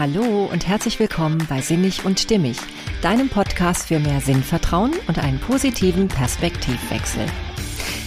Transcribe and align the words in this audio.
Hallo 0.00 0.48
und 0.50 0.66
herzlich 0.66 0.98
willkommen 0.98 1.46
bei 1.46 1.60
Sinnig 1.60 2.06
und 2.06 2.18
Stimmig, 2.18 2.56
deinem 3.02 3.28
Podcast 3.28 3.88
für 3.88 3.98
mehr 3.98 4.22
Sinnvertrauen 4.22 4.92
und 5.08 5.18
einen 5.18 5.38
positiven 5.38 6.08
Perspektivwechsel. 6.08 7.26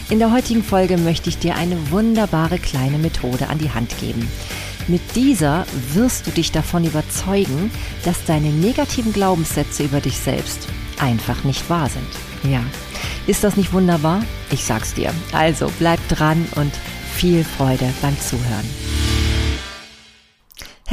In 0.09 0.17
der 0.17 0.31
heutigen 0.31 0.63
Folge 0.63 0.97
möchte 0.97 1.29
ich 1.29 1.37
dir 1.37 1.53
eine 1.53 1.91
wunderbare 1.91 2.57
kleine 2.57 2.97
Methode 2.97 3.47
an 3.47 3.59
die 3.59 3.69
Hand 3.69 3.95
geben. 3.99 4.27
Mit 4.87 5.01
dieser 5.15 5.67
wirst 5.93 6.25
du 6.25 6.31
dich 6.31 6.51
davon 6.51 6.83
überzeugen, 6.83 7.69
dass 8.03 8.25
deine 8.25 8.49
negativen 8.49 9.13
Glaubenssätze 9.13 9.83
über 9.83 10.01
dich 10.01 10.17
selbst 10.17 10.67
einfach 10.97 11.43
nicht 11.43 11.69
wahr 11.69 11.89
sind. 11.89 12.51
Ja, 12.51 12.63
ist 13.27 13.43
das 13.43 13.55
nicht 13.55 13.71
wunderbar? 13.71 14.23
Ich 14.49 14.65
sag's 14.65 14.95
dir. 14.95 15.13
Also 15.31 15.71
bleib 15.77 15.99
dran 16.09 16.43
und 16.55 16.73
viel 17.13 17.43
Freude 17.43 17.93
beim 18.01 18.19
Zuhören. 18.19 19.12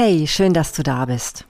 Hey, 0.02 0.26
schön, 0.26 0.54
dass 0.54 0.72
du 0.72 0.82
da 0.82 1.04
bist. 1.04 1.44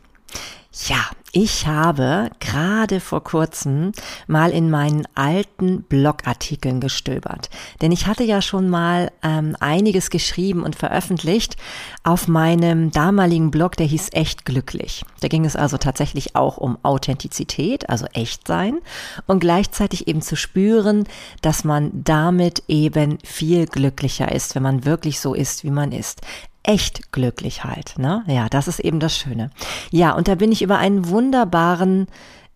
Ja, 0.88 1.08
ich 1.30 1.68
habe 1.68 2.30
gerade 2.40 2.98
vor 2.98 3.22
kurzem 3.22 3.92
mal 4.26 4.50
in 4.50 4.70
meinen 4.70 5.06
alten 5.14 5.84
Blogartikeln 5.84 6.80
gestöbert. 6.80 7.48
Denn 7.80 7.92
ich 7.92 8.08
hatte 8.08 8.24
ja 8.24 8.42
schon 8.42 8.68
mal 8.68 9.12
ähm, 9.22 9.56
einiges 9.60 10.10
geschrieben 10.10 10.64
und 10.64 10.74
veröffentlicht 10.74 11.56
auf 12.02 12.26
meinem 12.26 12.90
damaligen 12.90 13.52
Blog, 13.52 13.76
der 13.76 13.86
hieß 13.86 14.08
Echt 14.14 14.44
Glücklich. 14.44 15.04
Da 15.20 15.28
ging 15.28 15.44
es 15.44 15.54
also 15.54 15.78
tatsächlich 15.78 16.34
auch 16.34 16.56
um 16.56 16.76
Authentizität, 16.82 17.88
also 17.88 18.06
echt 18.14 18.48
sein 18.48 18.80
und 19.28 19.38
gleichzeitig 19.38 20.08
eben 20.08 20.22
zu 20.22 20.34
spüren, 20.34 21.04
dass 21.40 21.62
man 21.62 21.92
damit 21.92 22.64
eben 22.66 23.18
viel 23.22 23.66
glücklicher 23.66 24.32
ist, 24.32 24.56
wenn 24.56 24.64
man 24.64 24.84
wirklich 24.84 25.20
so 25.20 25.34
ist, 25.34 25.62
wie 25.62 25.70
man 25.70 25.92
ist 25.92 26.22
echt 26.62 27.12
glücklich 27.12 27.64
halt. 27.64 27.98
Ne? 27.98 28.24
Ja, 28.26 28.48
das 28.48 28.68
ist 28.68 28.80
eben 28.80 29.00
das 29.00 29.16
Schöne. 29.16 29.50
Ja, 29.90 30.12
und 30.12 30.28
da 30.28 30.34
bin 30.34 30.52
ich 30.52 30.62
über 30.62 30.78
einen 30.78 31.08
wunderbaren 31.08 32.06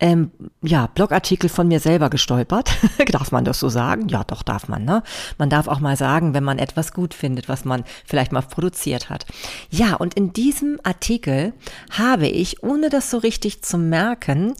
ähm, 0.00 0.32
ja, 0.60 0.88
Blogartikel 0.88 1.48
von 1.48 1.68
mir 1.68 1.78
selber 1.78 2.10
gestolpert. 2.10 2.70
darf 3.10 3.30
man 3.30 3.44
das 3.44 3.60
so 3.60 3.68
sagen? 3.68 4.08
Ja, 4.08 4.24
doch 4.24 4.42
darf 4.42 4.68
man. 4.68 4.84
Ne? 4.84 5.02
Man 5.38 5.50
darf 5.50 5.68
auch 5.68 5.80
mal 5.80 5.96
sagen, 5.96 6.34
wenn 6.34 6.44
man 6.44 6.58
etwas 6.58 6.92
gut 6.92 7.14
findet, 7.14 7.48
was 7.48 7.64
man 7.64 7.84
vielleicht 8.04 8.32
mal 8.32 8.42
produziert 8.42 9.08
hat. 9.08 9.24
Ja, 9.70 9.94
und 9.94 10.14
in 10.14 10.32
diesem 10.32 10.78
Artikel 10.82 11.54
habe 11.90 12.26
ich, 12.26 12.62
ohne 12.62 12.90
das 12.90 13.10
so 13.10 13.18
richtig 13.18 13.62
zu 13.62 13.78
merken, 13.78 14.54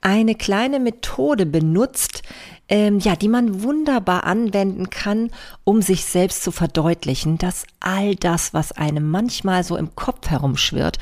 eine 0.00 0.34
kleine 0.34 0.80
Methode 0.80 1.46
benutzt, 1.46 2.22
ähm, 2.70 3.00
ja, 3.00 3.16
die 3.16 3.28
man 3.28 3.62
wunderbar 3.62 4.24
anwenden 4.24 4.90
kann, 4.90 5.30
um 5.64 5.82
sich 5.82 6.04
selbst 6.04 6.44
zu 6.44 6.52
verdeutlichen, 6.52 7.36
dass 7.36 7.64
all 7.80 8.14
das, 8.14 8.54
was 8.54 8.70
einem 8.72 9.10
manchmal 9.10 9.64
so 9.64 9.76
im 9.76 9.96
Kopf 9.96 10.30
herumschwirrt, 10.30 10.98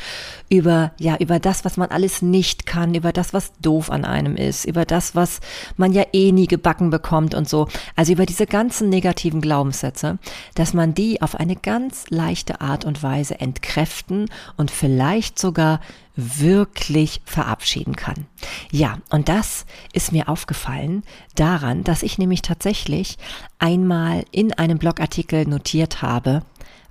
über, 0.49 0.93
ja, 0.99 1.17
über 1.19 1.39
das, 1.39 1.67
was 1.67 1.77
man 1.77 1.91
alles 1.91 2.23
nicht 2.23 2.65
kann, 2.65 2.95
über 2.95 3.13
das, 3.13 3.35
was 3.35 3.53
doof 3.61 3.91
an 3.91 4.07
einem 4.07 4.35
ist, 4.37 4.65
über 4.65 4.87
das, 4.87 5.15
was 5.15 5.41
man 5.77 5.93
ja 5.93 6.05
eh 6.13 6.33
nie 6.33 6.47
gebacken 6.47 6.89
bekommt 6.89 7.35
und 7.35 7.49
so, 7.49 7.69
also 7.95 8.13
über 8.13 8.25
diese 8.25 8.47
ganzen 8.47 8.89
negativen 8.89 9.43
Glaubenssätze, 9.43 10.19
dass 10.55 10.73
man 10.73 10.95
die 10.95 11.21
auf 11.21 11.35
eine 11.35 11.57
ganz 11.57 12.07
leichte 12.09 12.63
Art 12.63 12.87
und 12.87 13.03
Weise 13.03 13.39
entkräften 13.41 14.31
und 14.57 14.71
vielleicht 14.71 15.39
sogar 15.39 15.81
wirklich 16.19 17.23
verabschieden 17.25 17.95
kann. 17.95 18.27
Ja, 18.73 18.99
und 19.11 19.29
das 19.29 19.67
ist 19.93 20.11
mir 20.11 20.29
aufgefallen 20.29 21.05
daran, 21.37 21.85
dass 21.85 22.03
ich 22.03 22.19
nämlich 22.19 22.43
tatsächlich 22.43 23.19
einmal 23.61 24.25
in 24.33 24.53
einem 24.53 24.79
Blogartikel 24.79 25.47
notiert 25.47 26.03
habe, 26.03 26.43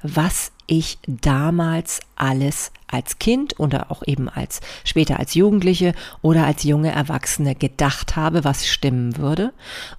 was 0.02 0.54
ich 0.66 0.98
damals 1.08 2.00
alles 2.16 2.72
als 2.88 3.20
Kind 3.20 3.60
oder 3.60 3.92
auch 3.92 4.02
eben 4.06 4.30
als 4.30 4.62
später 4.86 5.20
als 5.20 5.34
Jugendliche 5.34 5.94
oder 6.22 6.46
als 6.46 6.64
junge 6.64 6.92
Erwachsene 6.92 7.54
gedacht 7.54 8.16
habe, 8.16 8.46
was 8.46 8.66
stimmen 8.66 9.18
würde 9.18 9.54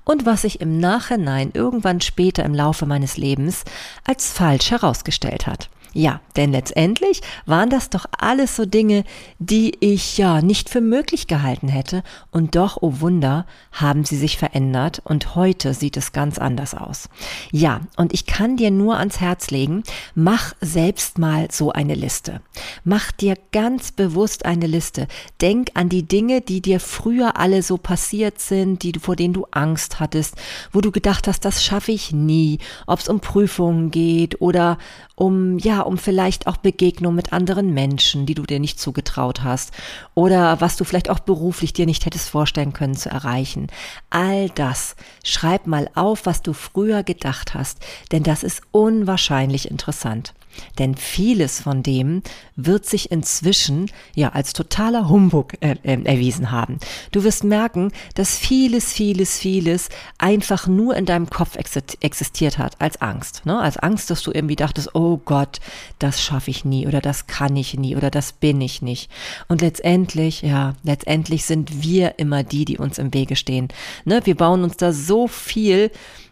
und 0.05 0.25
was 0.25 0.43
sich 0.43 0.63
im 0.63 0.79
Nachhinein 0.79 1.51
irgendwann 1.53 2.01
später 2.01 2.45
im 2.45 2.55
Laufe 2.55 2.87
meines 2.87 3.19
Lebens 3.19 3.65
als 4.05 4.33
falsch 4.33 4.71
herausgestellt 4.71 5.47
hat. 5.47 5.69
Ja, 5.99 6.21
denn 6.37 6.53
letztendlich 6.53 7.23
waren 7.45 7.71
das 7.71 7.91
doch 7.91 8.07
alles 8.17 8.55
so 8.55 8.67
Dinge, 8.67 9.03
die 9.41 9.73
ich 9.81 10.17
ja 10.17 10.43
nicht 10.43 10.69
für 10.69 10.81
möglich 10.81 11.27
gehalten 11.27 11.67
hätte 11.67 12.05
und 12.31 12.55
doch, 12.55 12.79
oh 12.83 13.01
Wunder, 13.01 13.47
haben 13.73 14.05
sie 14.05 14.17
sich 14.17 14.39
verändert 14.39 15.03
und 15.03 15.35
heute 15.35 15.75
sieht 15.75 15.97
es 15.97 16.13
ganz 16.13 16.39
anders 16.39 16.77
aus. 16.77 17.09
Ja, 17.51 17.81
und 17.97 18.15
ich 18.15 18.27
kann 18.27 18.57
dir 18.57 18.71
nur 18.71 18.97
ans 18.97 19.19
Herz 19.19 19.51
legen, 19.51 19.83
mach 20.15 20.55
selbst 20.61 21.19
mal 21.19 21.49
so 21.51 21.73
eine 21.73 21.97
Liste. 21.97 22.43
Mach 22.85 23.11
dir 23.11 23.35
ganz 23.51 23.91
bewusst 23.91 24.45
eine 24.45 24.69
Liste. 24.69 25.09
Denk 25.41 25.71
an 25.75 25.89
die 25.89 26.05
Dinge, 26.05 26.43
die 26.43 26.61
dir 26.61 26.79
früher 26.79 27.39
alle 27.39 27.61
so 27.65 27.77
passiert 27.77 28.41
sind, 28.41 28.85
die 28.85 28.93
du, 28.93 29.01
vor 29.01 29.17
denen 29.17 29.35
du 29.35 29.49
Angst 29.51 29.99
hattest, 29.99 30.37
wo 30.71 30.81
du 30.81 30.93
gedacht 30.93 31.27
hast, 31.27 31.45
das 31.45 31.65
schaffe 31.65 31.91
ich 31.91 32.13
nie, 32.13 32.61
ob 32.87 33.01
es 33.01 33.09
um 33.09 33.19
Prüfungen 33.19 33.91
geht 33.91 34.41
oder 34.41 34.79
um, 35.17 35.59
ja, 35.59 35.88
um 35.89 35.99
vielleicht 35.99 36.47
auch 36.47 36.57
Begegnung 36.57 37.15
mit 37.15 37.33
anderen 37.33 37.75
Menschen, 37.75 38.27
die 38.27 38.35
du 38.35 38.45
dir 38.45 38.61
nicht 38.61 38.79
zugetraut 38.79 39.43
hast 39.43 39.73
oder 40.15 40.61
was 40.61 40.77
du 40.77 40.85
vielleicht 40.85 41.11
auch 41.11 41.19
beruflich 41.19 41.73
dir 41.73 41.87
nicht 41.87 42.07
hättest 42.07 42.29
vorstellen 42.31 42.73
können 42.73 42.95
zu 42.95 43.09
erreichen. 43.09 43.67
All 44.11 44.51
das. 44.51 44.95
Schreib 45.25 45.67
mal 45.67 45.91
auf, 45.95 46.27
was 46.27 46.43
du 46.43 46.53
früher 46.53 47.03
gedacht 47.03 47.55
hast, 47.55 47.79
denn 48.13 48.23
das 48.23 48.43
ist 48.43 48.63
unwahrscheinlich 48.71 49.71
interessant. 49.71 50.35
Denn 50.79 50.95
vieles 50.95 51.61
von 51.61 51.83
dem 51.83 52.23
wird 52.57 52.87
sich 52.87 53.11
inzwischen 53.11 53.91
ja 54.15 54.31
als 54.31 54.53
totaler 54.53 55.09
Humbug 55.09 55.55
äh, 55.61 55.77
äh, 55.83 56.03
erwiesen 56.05 56.51
haben. 56.51 56.79
Du 57.13 57.25
wirst 57.25 57.45
merken, 57.45 57.93
dass 58.15 58.37
vieles, 58.37 58.93
vieles, 58.93 59.39
vieles 59.39 59.89
einfach 60.19 60.67
nur 60.67 60.97
in 60.97 61.07
deinem 61.07 61.31
Kopf 61.31 61.57
existiert 61.57 62.59
hat 62.59 62.81
als 62.81 63.01
Angst. 63.01 63.47
Ne? 63.47 63.59
Als 63.59 63.77
Angst, 63.77 64.11
dass 64.11 64.23
du 64.23 64.33
irgendwie 64.33 64.57
dachtest, 64.57 64.95
oh 64.95 65.21
Gott, 65.25 65.61
das 65.99 66.23
schaffe 66.23 66.51
ich 66.51 66.65
nie 66.65 66.87
oder 66.87 67.01
das 67.01 67.27
kann 67.27 67.57
ich 67.57 67.75
nie 67.75 67.97
oder 67.97 68.11
das 68.11 68.33
bin 68.33 68.61
ich 68.61 68.83
nicht. 68.83 69.11
Und 69.49 69.61
letztendlich, 69.61 70.43
ja, 70.43 70.75
letztendlich 70.83 71.45
sind 71.45 71.83
wir 71.83 72.19
immer 72.19 72.43
die, 72.43 72.65
die 72.65 72.79
uns 72.79 72.99
im 72.99 73.15
Wege 73.15 73.37
stehen. 73.37 73.69
Ne? 74.05 74.21
Wir 74.25 74.37
bauen 74.37 74.63
uns 74.63 74.77
da 74.77 74.93
so 74.93 75.29
viel 75.29 75.91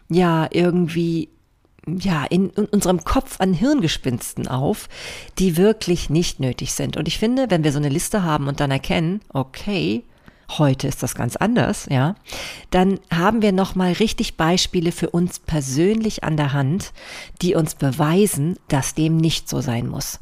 ja 0.09 0.47
irgendwie 0.51 1.29
ja, 1.87 2.25
in, 2.25 2.49
in 2.51 2.65
unserem 2.65 3.03
Kopf 3.03 3.39
an 3.39 3.53
Hirngespinsten 3.53 4.47
auf, 4.47 4.89
die 5.39 5.57
wirklich 5.57 6.09
nicht 6.09 6.39
nötig 6.39 6.73
sind. 6.73 6.97
Und 6.97 7.07
ich 7.07 7.17
finde, 7.17 7.49
wenn 7.49 7.63
wir 7.63 7.71
so 7.71 7.79
eine 7.79 7.89
Liste 7.89 8.23
haben 8.23 8.47
und 8.47 8.59
dann 8.59 8.71
erkennen, 8.71 9.21
okay, 9.33 10.03
heute 10.57 10.87
ist 10.87 11.03
das 11.03 11.15
ganz 11.15 11.35
anders, 11.35 11.87
ja, 11.89 12.15
dann 12.69 12.99
haben 13.13 13.41
wir 13.41 13.51
nochmal 13.51 13.93
richtig 13.93 14.37
Beispiele 14.37 14.91
für 14.91 15.09
uns 15.09 15.39
persönlich 15.39 16.23
an 16.23 16.37
der 16.37 16.53
Hand, 16.53 16.93
die 17.41 17.55
uns 17.55 17.75
beweisen, 17.75 18.57
dass 18.67 18.93
dem 18.93 19.17
nicht 19.17 19.49
so 19.49 19.61
sein 19.61 19.87
muss. 19.87 20.19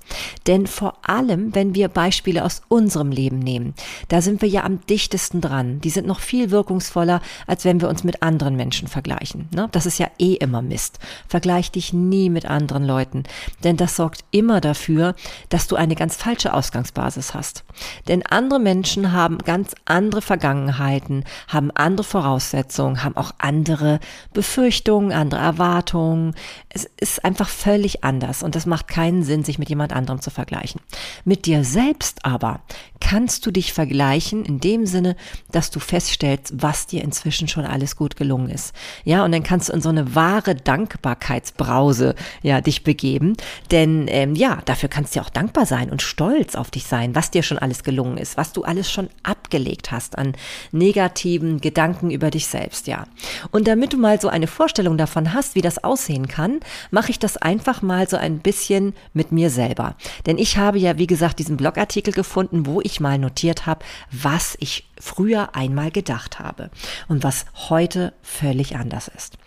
Denn 0.48 0.68
vor 0.68 0.98
allem, 1.04 1.54
wenn 1.54 1.76
wir 1.76 1.88
Beispiele 1.88 2.44
aus 2.44 2.62
unserem 2.68 3.12
Leben 3.12 3.40
nehmen, 3.40 3.74
da 4.08 4.22
sind 4.22 4.42
wir 4.42 4.50
ja 4.50 4.64
am 4.64 4.86
dichtesten 4.88 5.42
dran. 5.42 5.80
Die 5.82 5.90
sind 5.90 6.08
noch 6.08 6.20
viel 6.20 6.52
wirkungsvoller, 6.52 7.22
als 7.48 7.66
wenn 7.66 7.82
wir 7.82 7.90
uns 7.90 8.04
mit 8.04 8.24
anderen 8.24 8.56
Menschen 8.56 8.88
vergleichen. 8.88 9.48
Ne? 9.54 9.70
Das 9.72 9.86
ist 9.86 10.00
ja 10.00 10.08
eh 10.20 10.34
immer 10.34 10.62
Mist. 10.62 11.00
Vergleich 11.28 11.72
dich 11.72 11.94
nie 11.94 12.30
mit 12.30 12.46
anderen 12.46 12.86
Leuten, 12.86 13.24
denn 13.64 13.78
das 13.78 13.96
sorgt 13.96 14.24
immer 14.32 14.62
dafür, 14.62 15.16
dass 15.50 15.68
du 15.68 15.76
eine 15.76 15.96
ganz 15.96 16.16
falsche 16.16 16.54
Ausgangsbasis 16.54 17.34
hast. 17.34 17.64
Denn 18.08 18.26
andere 18.26 18.60
Menschen 18.60 19.12
haben 19.12 19.38
ganz 19.40 19.76
andere 19.86 20.15
andere 20.16 20.22
Vergangenheiten, 20.22 21.26
haben 21.50 21.72
andere 21.72 22.06
Voraussetzungen, 22.06 23.04
haben 23.04 23.18
auch 23.18 23.32
andere 23.38 24.00
Befürchtungen, 24.34 25.12
andere 25.12 25.42
Erwartungen. 25.42 26.36
Es 26.70 26.90
ist 27.02 27.26
einfach 27.26 27.50
völlig 27.50 28.06
anders 28.06 28.42
und 28.42 28.56
das 28.56 28.66
macht 28.66 28.88
keinen 28.88 29.24
Sinn, 29.24 29.44
sich 29.44 29.60
mit 29.60 29.68
jemand 29.68 29.92
anderem 29.92 30.22
zu 30.22 30.30
vergleichen. 30.30 30.80
Mit 31.26 31.46
dir 31.46 31.66
selbst 31.66 32.24
aber 32.24 32.62
kannst 33.02 33.46
du 33.46 33.52
dich 33.52 33.74
vergleichen 33.74 34.46
in 34.46 34.62
dem 34.62 34.86
Sinne, 34.86 35.18
dass 35.52 35.70
du 35.70 35.82
feststellst, 35.82 36.54
was 36.56 36.88
dir 36.88 37.04
inzwischen 37.04 37.50
schon 37.50 37.66
alles 37.66 37.98
gut 37.98 38.16
gelungen 38.16 38.50
ist. 38.50 38.74
Ja, 39.04 39.26
und 39.26 39.34
dann 39.34 39.44
kannst 39.44 39.68
du 39.68 39.74
in 39.74 39.82
so 39.82 39.90
eine 39.90 40.16
wahre 40.16 40.56
Dankbarkeitsbrause 40.56 42.16
ja 42.42 42.62
dich 42.62 42.84
begeben, 42.84 43.36
denn 43.72 44.06
ähm, 44.08 44.36
ja, 44.36 44.60
dafür 44.64 44.88
kannst 44.88 45.14
du 45.14 45.20
ja 45.20 45.26
auch 45.26 45.30
dankbar 45.30 45.66
sein 45.66 45.90
und 45.90 46.02
stolz 46.02 46.56
auf 46.56 46.72
dich 46.72 46.86
sein, 46.86 47.16
was 47.16 47.32
dir 47.32 47.44
schon 47.44 47.60
alles 47.60 47.84
gelungen 47.84 48.18
ist, 48.18 48.38
was 48.38 48.54
du 48.54 48.64
alles 48.64 48.90
schon 48.90 49.10
abgelegt 49.24 49.92
hast 49.92 50.05
hast 50.06 50.18
an 50.18 50.34
negativen 50.72 51.60
Gedanken 51.62 52.12
über 52.12 52.30
dich 52.30 52.48
selbst, 52.48 52.88
ja. 52.88 53.08
Und 53.52 53.68
damit 53.68 53.94
du 53.94 53.98
mal 53.98 54.22
so 54.22 54.28
eine 54.28 54.48
Vorstellung 54.48 54.98
davon 54.98 55.34
hast, 55.34 55.56
wie 55.56 55.62
das 55.62 55.84
aussehen 55.84 56.28
kann, 56.28 56.60
mache 56.92 57.12
ich 57.12 57.20
das 57.20 57.38
einfach 57.38 57.82
mal 57.82 58.08
so 58.08 58.18
ein 58.18 58.40
bisschen 58.40 58.94
mit 59.14 59.32
mir 59.32 59.50
selber. 59.50 59.96
Denn 60.26 60.38
ich 60.38 60.58
habe 60.58 60.78
ja, 60.78 60.98
wie 60.98 61.08
gesagt, 61.08 61.40
diesen 61.40 61.58
Blogartikel 61.58 62.14
gefunden, 62.14 62.66
wo 62.66 62.82
ich 62.82 63.00
mal 63.00 63.18
notiert 63.18 63.66
habe, 63.66 63.84
was 64.12 64.56
ich 64.60 64.86
früher 65.00 65.56
einmal 65.56 65.92
gedacht 65.92 66.40
habe 66.40 66.70
und 67.08 67.24
was 67.24 67.46
heute 67.70 68.14
völlig 68.22 68.76
anders 68.76 69.08
ist. 69.08 69.38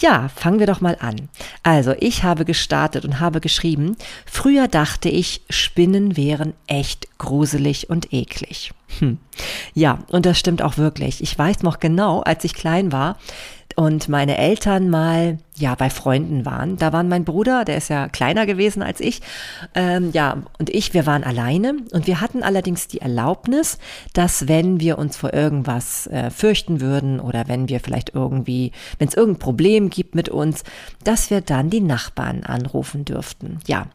Ja, 0.00 0.28
fangen 0.34 0.58
wir 0.58 0.66
doch 0.66 0.80
mal 0.80 0.96
an. 1.00 1.28
Also, 1.62 1.94
ich 1.98 2.22
habe 2.22 2.44
gestartet 2.44 3.04
und 3.04 3.20
habe 3.20 3.40
geschrieben, 3.40 3.96
früher 4.26 4.68
dachte 4.68 5.08
ich, 5.08 5.42
Spinnen 5.50 6.16
wären 6.16 6.54
echt 6.66 7.08
gruselig 7.18 7.90
und 7.90 8.12
eklig. 8.12 8.72
Hm. 8.98 9.18
Ja, 9.74 9.98
und 10.08 10.26
das 10.26 10.38
stimmt 10.38 10.62
auch 10.62 10.78
wirklich. 10.78 11.22
Ich 11.22 11.36
weiß 11.36 11.62
noch 11.62 11.80
genau, 11.80 12.20
als 12.20 12.44
ich 12.44 12.54
klein 12.54 12.92
war, 12.92 13.18
und 13.76 14.08
meine 14.08 14.38
Eltern 14.38 14.88
mal 14.88 15.38
ja 15.56 15.74
bei 15.74 15.90
Freunden 15.90 16.44
waren. 16.44 16.76
Da 16.76 16.92
waren 16.92 17.08
mein 17.08 17.24
Bruder, 17.24 17.64
der 17.64 17.76
ist 17.76 17.88
ja 17.88 18.08
kleiner 18.08 18.46
gewesen 18.46 18.82
als 18.82 19.00
ich, 19.00 19.20
ähm, 19.74 20.10
ja 20.12 20.42
und 20.58 20.70
ich, 20.70 20.94
wir 20.94 21.06
waren 21.06 21.24
alleine 21.24 21.76
und 21.92 22.06
wir 22.06 22.20
hatten 22.20 22.42
allerdings 22.42 22.88
die 22.88 23.00
Erlaubnis, 23.00 23.78
dass 24.12 24.48
wenn 24.48 24.80
wir 24.80 24.98
uns 24.98 25.16
vor 25.16 25.32
irgendwas 25.32 26.06
äh, 26.08 26.30
fürchten 26.30 26.80
würden 26.80 27.20
oder 27.20 27.48
wenn 27.48 27.68
wir 27.68 27.80
vielleicht 27.80 28.14
irgendwie, 28.14 28.72
wenn 28.98 29.08
es 29.08 29.14
irgendein 29.14 29.40
Problem 29.40 29.90
gibt 29.90 30.14
mit 30.14 30.28
uns, 30.28 30.64
dass 31.02 31.30
wir 31.30 31.40
dann 31.40 31.70
die 31.70 31.80
Nachbarn 31.80 32.44
anrufen 32.44 33.04
dürften. 33.04 33.60
Ja. 33.66 33.86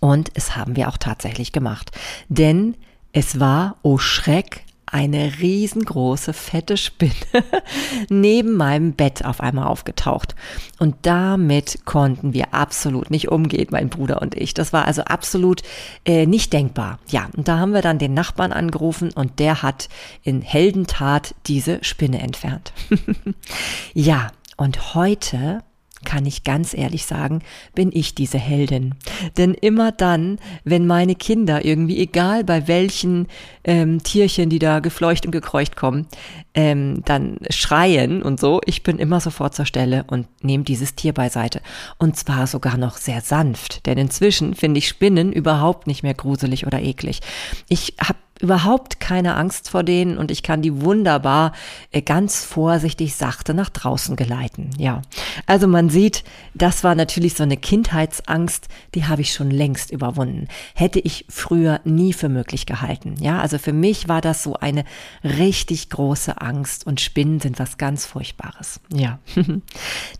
Und 0.00 0.30
es 0.34 0.56
haben 0.56 0.76
wir 0.76 0.88
auch 0.88 0.96
tatsächlich 0.96 1.52
gemacht. 1.52 1.92
Denn 2.28 2.74
es 3.12 3.40
war, 3.40 3.76
oh 3.82 3.98
Schreck, 3.98 4.65
eine 4.86 5.40
riesengroße, 5.40 6.32
fette 6.32 6.76
Spinne 6.76 7.12
neben 8.08 8.54
meinem 8.54 8.92
Bett 8.92 9.24
auf 9.24 9.40
einmal 9.40 9.66
aufgetaucht. 9.66 10.34
Und 10.78 10.94
damit 11.02 11.84
konnten 11.84 12.32
wir 12.34 12.54
absolut 12.54 13.10
nicht 13.10 13.28
umgehen, 13.28 13.66
mein 13.70 13.88
Bruder 13.88 14.22
und 14.22 14.36
ich. 14.36 14.54
Das 14.54 14.72
war 14.72 14.86
also 14.86 15.02
absolut 15.02 15.62
äh, 16.04 16.26
nicht 16.26 16.52
denkbar. 16.52 16.98
Ja, 17.08 17.28
und 17.36 17.48
da 17.48 17.58
haben 17.58 17.72
wir 17.72 17.82
dann 17.82 17.98
den 17.98 18.14
Nachbarn 18.14 18.52
angerufen 18.52 19.10
und 19.12 19.38
der 19.40 19.62
hat 19.62 19.88
in 20.22 20.40
Heldentat 20.40 21.34
diese 21.46 21.82
Spinne 21.82 22.20
entfernt. 22.20 22.72
ja, 23.94 24.30
und 24.56 24.94
heute 24.94 25.62
kann 26.04 26.26
ich 26.26 26.44
ganz 26.44 26.74
ehrlich 26.74 27.06
sagen, 27.06 27.42
bin 27.74 27.90
ich 27.92 28.14
diese 28.14 28.38
Heldin. 28.38 28.94
Denn 29.36 29.54
immer 29.54 29.92
dann, 29.92 30.38
wenn 30.64 30.86
meine 30.86 31.14
Kinder 31.14 31.64
irgendwie, 31.64 31.98
egal 31.98 32.44
bei 32.44 32.68
welchen 32.68 33.26
ähm, 33.64 34.02
Tierchen, 34.02 34.50
die 34.50 34.58
da 34.58 34.80
gefleucht 34.80 35.26
und 35.26 35.32
gekreucht 35.32 35.76
kommen, 35.76 36.06
ähm, 36.54 37.02
dann 37.04 37.38
schreien 37.50 38.22
und 38.22 38.38
so, 38.38 38.60
ich 38.66 38.82
bin 38.82 38.98
immer 38.98 39.20
sofort 39.20 39.54
zur 39.54 39.66
Stelle 39.66 40.04
und 40.06 40.26
nehme 40.42 40.64
dieses 40.64 40.94
Tier 40.94 41.12
beiseite. 41.12 41.60
Und 41.98 42.16
zwar 42.16 42.46
sogar 42.46 42.76
noch 42.76 42.96
sehr 42.96 43.20
sanft. 43.20 43.86
Denn 43.86 43.98
inzwischen 43.98 44.54
finde 44.54 44.78
ich 44.78 44.88
Spinnen 44.88 45.32
überhaupt 45.32 45.86
nicht 45.86 46.02
mehr 46.02 46.14
gruselig 46.14 46.66
oder 46.66 46.80
eklig. 46.80 47.20
Ich 47.68 47.94
habe 48.00 48.18
überhaupt 48.40 49.00
keine 49.00 49.36
Angst 49.36 49.70
vor 49.70 49.82
denen 49.82 50.18
und 50.18 50.30
ich 50.30 50.42
kann 50.42 50.62
die 50.62 50.82
wunderbar 50.82 51.52
äh, 51.92 52.02
ganz 52.02 52.44
vorsichtig 52.44 53.14
sachte 53.14 53.54
nach 53.54 53.70
draußen 53.70 54.16
geleiten. 54.16 54.70
Ja, 54.78 55.02
also 55.46 55.66
man 55.66 55.88
sieht, 55.88 56.24
das 56.54 56.84
war 56.84 56.94
natürlich 56.94 57.34
so 57.34 57.42
eine 57.42 57.56
Kindheitsangst, 57.56 58.68
die 58.94 59.06
habe 59.06 59.22
ich 59.22 59.32
schon 59.32 59.50
längst 59.50 59.90
überwunden. 59.90 60.48
Hätte 60.74 61.00
ich 61.00 61.24
früher 61.28 61.80
nie 61.84 62.12
für 62.12 62.28
möglich 62.28 62.66
gehalten. 62.66 63.14
Ja, 63.20 63.40
also 63.40 63.58
für 63.58 63.72
mich 63.72 64.08
war 64.08 64.20
das 64.20 64.42
so 64.42 64.54
eine 64.54 64.84
richtig 65.22 65.90
große 65.90 66.40
Angst 66.40 66.86
und 66.86 67.00
Spinnen 67.00 67.40
sind 67.40 67.58
was 67.58 67.78
ganz 67.78 68.06
Furchtbares. 68.06 68.80
Ja. 68.92 69.18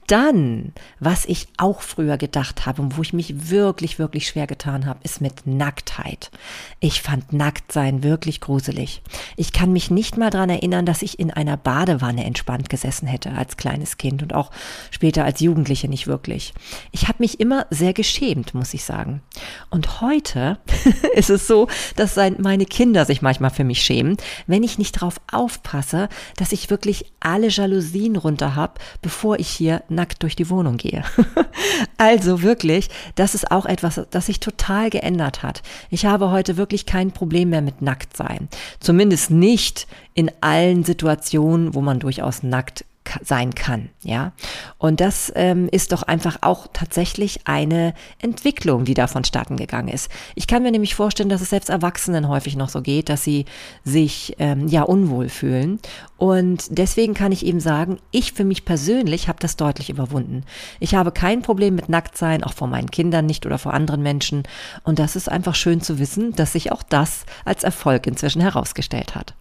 Dann, 0.07 0.73
was 1.01 1.25
ich 1.25 1.49
auch 1.57 1.81
früher 1.81 2.17
gedacht 2.17 2.65
habe 2.67 2.81
und 2.83 2.97
wo 2.97 3.03
ich 3.03 3.13
mich 3.13 3.51
wirklich, 3.51 3.99
wirklich 3.99 4.29
schwer 4.29 4.47
getan 4.47 4.87
habe, 4.87 5.01
ist 5.03 5.21
mit 5.21 5.47
Nacktheit. 5.47 6.31
Ich 6.79 7.03
fand 7.03 7.33
Nacktsein 7.33 8.03
wirklich 8.03 8.41
gruselig. 8.41 9.03
Ich 9.37 9.53
kann 9.53 9.73
mich 9.73 9.91
nicht 9.91 10.17
mal 10.17 10.31
daran 10.31 10.51
erinnern, 10.51 10.87
dass 10.87 11.03
ich 11.03 11.19
in 11.19 11.33
einer 11.33 11.57
Badewanne 11.57 12.25
entspannt 12.25 12.69
gesessen 12.69 13.09
hätte 13.09 13.33
als 13.33 13.57
kleines 13.57 13.97
Kind 13.97 14.23
und 14.23 14.35
auch 14.35 14.51
später 14.91 15.25
als 15.25 15.41
Jugendliche 15.41 15.89
nicht 15.89 16.07
wirklich. 16.07 16.55
Ich 16.93 17.09
habe 17.09 17.19
mich 17.19 17.41
immer 17.41 17.67
sehr 17.71 17.93
geschämt, 17.93 18.55
muss 18.55 18.75
ich 18.75 18.85
sagen. 18.85 19.23
Und 19.71 20.01
heute 20.01 20.59
ist 21.15 21.31
es 21.31 21.47
so, 21.47 21.69
dass 21.97 22.17
meine 22.39 22.67
Kinder 22.67 23.05
sich 23.05 23.23
manchmal 23.23 23.51
für 23.51 23.65
mich 23.65 23.83
schämen, 23.83 24.17
wenn 24.47 24.63
ich 24.63 24.79
nicht 24.79 24.97
darauf 24.97 25.21
aufpasse, 25.31 26.09
dass 26.37 26.53
ich 26.53 26.71
wirklich 26.71 27.13
alle 27.21 27.49
Jalousien 27.49 28.17
runter 28.17 28.55
habe, 28.55 28.75
bevor 29.03 29.39
ich 29.39 29.49
hier 29.49 29.83
nackt 29.97 30.23
durch 30.23 30.37
die 30.37 30.49
Wohnung 30.49 30.77
gehe. 30.77 31.03
also 31.99 32.43
wirklich, 32.43 32.89
das 33.17 33.35
ist 33.35 33.51
auch 33.51 33.67
etwas, 33.67 34.01
das 34.11 34.27
sich 34.27 34.39
total 34.39 34.91
geändert 34.91 35.43
hat. 35.43 35.63
Ich 35.91 36.07
habe 36.07 36.31
heute 36.31 36.57
wirklich 36.57 36.87
kein 36.87 37.11
Problem 37.11 37.51
mehr 37.51 37.63
mit 37.63 37.83
nackt 37.83 37.97
nackt 37.97 38.17
sein. 38.17 38.49
Zumindest 38.81 39.31
nicht 39.31 39.87
in 40.15 40.31
allen 40.41 40.85
Situationen, 40.85 41.75
wo 41.75 41.81
man 41.81 41.99
durchaus 41.99 42.43
nackt 42.43 42.85
sein 43.23 43.55
kann, 43.55 43.91
ja. 44.03 44.33
Und 44.79 45.01
das 45.01 45.33
ähm, 45.35 45.69
ist 45.71 45.93
doch 45.93 46.03
einfach 46.03 46.39
auch 46.43 46.67
tatsächlich 46.73 47.41
eine 47.45 47.95
Entwicklung, 48.21 48.85
die 48.85 48.95
da 48.95 49.07
vonstatten 49.07 49.57
gegangen 49.57 49.89
ist. 49.89 50.11
Ich 50.35 50.47
kann 50.47 50.63
mir 50.63 50.71
nämlich 50.71 50.95
vorstellen, 50.95 51.29
dass 51.29 51.41
es 51.41 51.51
selbst 51.51 51.69
Erwachsenen 51.69 52.29
häufig 52.29 52.57
noch 52.57 52.69
so 52.69 52.83
geht, 52.83 53.09
dass 53.09 53.25
sie 53.25 53.45
sich 53.85 54.35
ähm, 54.39 54.69
ja 54.69 54.83
unwohl 54.83 55.29
fühlen. 55.29 55.81
Und 56.17 56.67
deswegen 56.71 57.15
kann 57.15 57.33
ich 57.33 57.45
eben 57.45 57.61
sagen, 57.61 57.99
ich 58.11 58.33
für 58.33 58.45
mich 58.45 58.65
persönlich 58.65 59.29
habe 59.29 59.39
das 59.41 59.57
deutlich 59.57 59.91
überwunden. 59.91 60.45
Ich 60.81 60.95
habe 60.95 61.13
kein 61.13 61.43
Problem 61.43 61.75
mit 61.75 61.89
Nacktsein, 61.89 62.43
auch 62.43 62.55
vor 62.55 62.69
meinen 62.69 62.91
Kindern 62.91 63.27
nicht 63.27 63.45
oder 63.45 63.59
vor 63.59 63.75
anderen 63.75 64.03
Menschen. 64.03 64.45
Und 64.83 64.99
das 64.99 65.17
ist 65.17 65.31
einfach 65.31 65.55
schön 65.55 65.81
zu 65.81 65.99
wissen, 65.99 66.33
dass 66.35 66.53
sich 66.53 66.73
auch 66.73 66.83
das 66.83 67.27
als 67.45 67.65
Erfolg 67.65 68.07
inzwischen 68.07 68.41
herausgestellt 68.41 69.15
hat. 69.15 69.35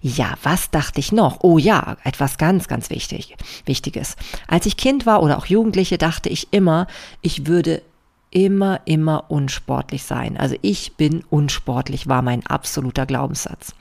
Ja, 0.00 0.34
was 0.42 0.70
dachte 0.70 1.00
ich 1.00 1.12
noch? 1.12 1.38
Oh 1.40 1.58
ja, 1.58 1.96
etwas 2.04 2.38
ganz, 2.38 2.68
ganz 2.68 2.90
wichtig, 2.90 3.36
Wichtiges. 3.64 4.16
Als 4.46 4.66
ich 4.66 4.76
Kind 4.76 5.06
war 5.06 5.22
oder 5.22 5.38
auch 5.38 5.46
Jugendliche, 5.46 5.98
dachte 5.98 6.28
ich 6.28 6.48
immer, 6.52 6.86
ich 7.22 7.46
würde 7.46 7.82
immer, 8.30 8.80
immer 8.84 9.30
unsportlich 9.30 10.02
sein. 10.02 10.36
Also 10.36 10.56
ich 10.60 10.96
bin 10.96 11.24
unsportlich, 11.30 12.08
war 12.08 12.20
mein 12.20 12.44
absoluter 12.46 13.06
Glaubenssatz. 13.06 13.74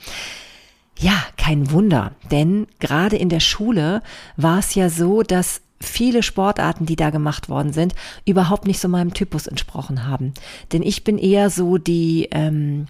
Ja, 1.00 1.16
kein 1.38 1.72
Wunder, 1.72 2.14
denn 2.32 2.68
gerade 2.80 3.18
in 3.18 3.30
der 3.30 3.40
Schule 3.40 4.04
war 4.38 4.60
es 4.60 4.76
ja 4.76 4.90
so, 4.90 5.24
dass 5.24 5.62
viele 5.82 6.24
Sportarten, 6.24 6.86
die 6.86 6.96
da 6.96 7.10
gemacht 7.10 7.50
worden 7.50 7.74
sind, 7.74 7.94
überhaupt 8.26 8.68
nicht 8.68 8.80
so 8.80 8.88
meinem 8.88 9.14
Typus 9.14 9.48
entsprochen 9.48 10.08
haben. 10.08 10.34
Denn 10.72 10.82
ich 10.82 11.04
bin 11.04 11.18
eher 11.18 11.50
so 11.50 11.78
die, 11.78 12.30
ähm, 12.32 12.86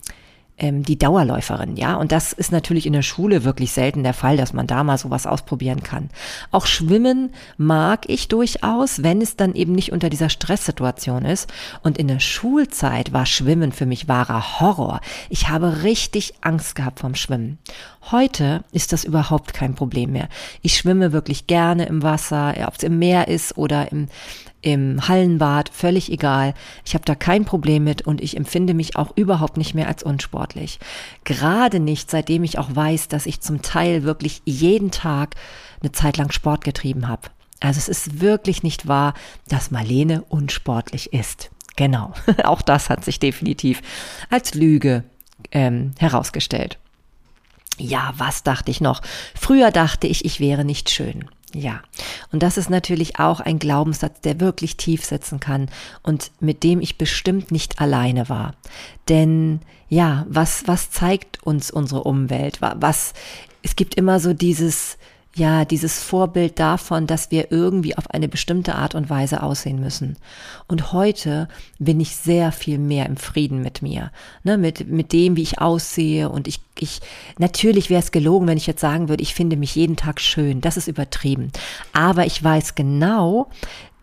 ähm, 0.57 0.83
die 0.83 0.97
Dauerläuferin, 0.97 1.75
ja. 1.75 1.95
Und 1.95 2.11
das 2.11 2.33
ist 2.33 2.51
natürlich 2.51 2.85
in 2.85 2.93
der 2.93 3.01
Schule 3.01 3.43
wirklich 3.43 3.71
selten 3.71 4.03
der 4.03 4.13
Fall, 4.13 4.37
dass 4.37 4.53
man 4.53 4.67
da 4.67 4.83
mal 4.83 4.97
sowas 4.97 5.25
ausprobieren 5.25 5.83
kann. 5.83 6.09
Auch 6.51 6.65
Schwimmen 6.65 7.33
mag 7.57 8.07
ich 8.07 8.27
durchaus, 8.27 9.01
wenn 9.03 9.21
es 9.21 9.35
dann 9.35 9.55
eben 9.55 9.73
nicht 9.73 9.91
unter 9.91 10.09
dieser 10.09 10.29
Stresssituation 10.29 11.25
ist. 11.25 11.51
Und 11.81 11.97
in 11.97 12.07
der 12.07 12.19
Schulzeit 12.19 13.13
war 13.13 13.25
Schwimmen 13.25 13.71
für 13.71 13.85
mich 13.85 14.07
wahrer 14.07 14.59
Horror. 14.59 15.01
Ich 15.29 15.49
habe 15.49 15.83
richtig 15.83 16.35
Angst 16.41 16.75
gehabt 16.75 16.99
vom 16.99 17.15
Schwimmen. 17.15 17.57
Heute 18.11 18.63
ist 18.71 18.93
das 18.93 19.05
überhaupt 19.05 19.53
kein 19.53 19.75
Problem 19.75 20.11
mehr. 20.11 20.27
Ich 20.61 20.77
schwimme 20.77 21.13
wirklich 21.13 21.47
gerne 21.47 21.85
im 21.85 22.03
Wasser, 22.03 22.53
ob 22.67 22.75
es 22.75 22.83
im 22.83 22.99
Meer 22.99 23.27
ist 23.27 23.57
oder 23.57 23.91
im, 23.91 24.07
im 24.63 25.07
Hallenbad, 25.07 25.69
völlig 25.69 26.11
egal. 26.11 26.53
Ich 26.85 26.95
habe 26.95 27.05
da 27.05 27.15
kein 27.15 27.45
Problem 27.45 27.83
mit 27.83 28.03
und 28.03 28.21
ich 28.21 28.37
empfinde 28.37 28.73
mich 28.73 28.95
auch 28.95 29.15
überhaupt 29.15 29.57
nicht 29.57 29.75
mehr 29.75 29.87
als 29.87 30.03
unsportlich. 30.03 30.79
Gerade 31.25 31.79
nicht, 31.79 32.09
seitdem 32.09 32.43
ich 32.43 32.57
auch 32.57 32.73
weiß, 32.73 33.09
dass 33.09 33.25
ich 33.25 33.41
zum 33.41 33.61
Teil 33.61 34.03
wirklich 34.03 34.41
jeden 34.45 34.89
Tag 34.89 35.35
eine 35.81 35.91
Zeit 35.91 36.17
lang 36.17 36.31
Sport 36.31 36.63
getrieben 36.63 37.07
habe. 37.07 37.29
Also 37.59 37.77
es 37.77 37.89
ist 37.89 38.21
wirklich 38.21 38.63
nicht 38.63 38.87
wahr, 38.87 39.13
dass 39.47 39.69
Marlene 39.69 40.23
unsportlich 40.29 41.13
ist. 41.13 41.51
Genau, 41.75 42.13
auch 42.43 42.61
das 42.61 42.89
hat 42.89 43.03
sich 43.03 43.19
definitiv 43.19 43.81
als 44.29 44.53
Lüge 44.53 45.03
ähm, 45.51 45.91
herausgestellt. 45.99 46.79
Ja, 47.77 48.13
was 48.17 48.43
dachte 48.43 48.71
ich 48.71 48.81
noch? 48.81 49.01
Früher 49.33 49.71
dachte 49.71 50.07
ich, 50.07 50.25
ich 50.25 50.39
wäre 50.39 50.63
nicht 50.63 50.89
schön. 50.89 51.25
Ja, 51.53 51.81
und 52.33 52.41
das 52.41 52.57
ist 52.57 52.69
natürlich 52.69 53.19
auch 53.19 53.39
ein 53.39 53.59
Glaubenssatz, 53.59 54.19
der 54.21 54.39
wirklich 54.39 54.75
tief 54.75 55.05
sitzen 55.05 55.39
kann 55.39 55.69
und 56.01 56.31
mit 56.39 56.63
dem 56.63 56.81
ich 56.81 56.97
bestimmt 56.97 57.51
nicht 57.51 57.79
alleine 57.79 58.27
war. 58.27 58.55
Denn 59.07 59.59
ja, 59.87 60.25
was, 60.27 60.67
was 60.67 60.89
zeigt 60.89 61.43
uns 61.43 61.69
unsere 61.69 62.03
Umwelt? 62.03 62.59
Was, 62.59 63.13
es 63.61 63.75
gibt 63.75 63.93
immer 63.93 64.19
so 64.19 64.33
dieses, 64.33 64.97
ja, 65.35 65.65
dieses 65.65 65.99
Vorbild 65.99 66.59
davon, 66.59 67.07
dass 67.07 67.31
wir 67.31 67.51
irgendwie 67.51 67.97
auf 67.97 68.09
eine 68.11 68.27
bestimmte 68.27 68.75
Art 68.75 68.93
und 68.93 69.09
Weise 69.09 69.41
aussehen 69.41 69.79
müssen. 69.79 70.17
Und 70.67 70.93
heute 70.93 71.47
bin 71.79 71.99
ich 71.99 72.15
sehr 72.15 72.51
viel 72.51 72.77
mehr 72.77 73.07
im 73.07 73.17
Frieden 73.17 73.61
mit 73.63 73.81
mir, 73.81 74.11
ne, 74.43 74.59
mit, 74.59 74.87
mit 74.87 75.11
dem, 75.11 75.35
wie 75.35 75.41
ich 75.41 75.59
aussehe. 75.59 76.29
Und 76.29 76.47
ich, 76.47 76.59
ich, 76.77 76.99
natürlich 77.39 77.89
wäre 77.89 78.01
es 78.01 78.11
gelogen, 78.11 78.47
wenn 78.47 78.57
ich 78.57 78.67
jetzt 78.67 78.81
sagen 78.81 79.09
würde, 79.09 79.23
ich 79.23 79.33
finde 79.33 79.57
mich 79.57 79.73
jeden 79.73 79.95
Tag 79.95 80.21
schön. 80.21 80.61
Das 80.61 80.77
ist 80.77 80.87
übertrieben. 80.87 81.51
Aber 81.93 82.27
ich 82.27 82.43
weiß 82.43 82.75
genau, 82.75 83.49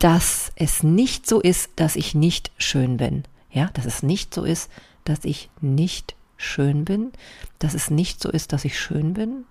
dass 0.00 0.50
es 0.56 0.82
nicht 0.82 1.28
so 1.28 1.40
ist, 1.40 1.70
dass 1.76 1.94
ich 1.94 2.14
nicht 2.16 2.50
schön 2.58 2.96
bin. 2.96 3.22
Ja, 3.52 3.70
dass 3.75 3.84
es 3.84 4.02
nicht 4.02 4.34
so 4.34 4.42
ist, 4.42 4.68
dass 5.04 5.25
ich 5.25 5.49
nicht 5.60 6.16
schön 6.37 6.84
bin, 6.84 7.12
dass 7.60 7.75
es 7.75 7.90
nicht 7.90 8.20
so 8.20 8.30
ist, 8.30 8.52
dass 8.52 8.64
ich 8.64 8.80
schön 8.80 9.14
bin? 9.14 9.44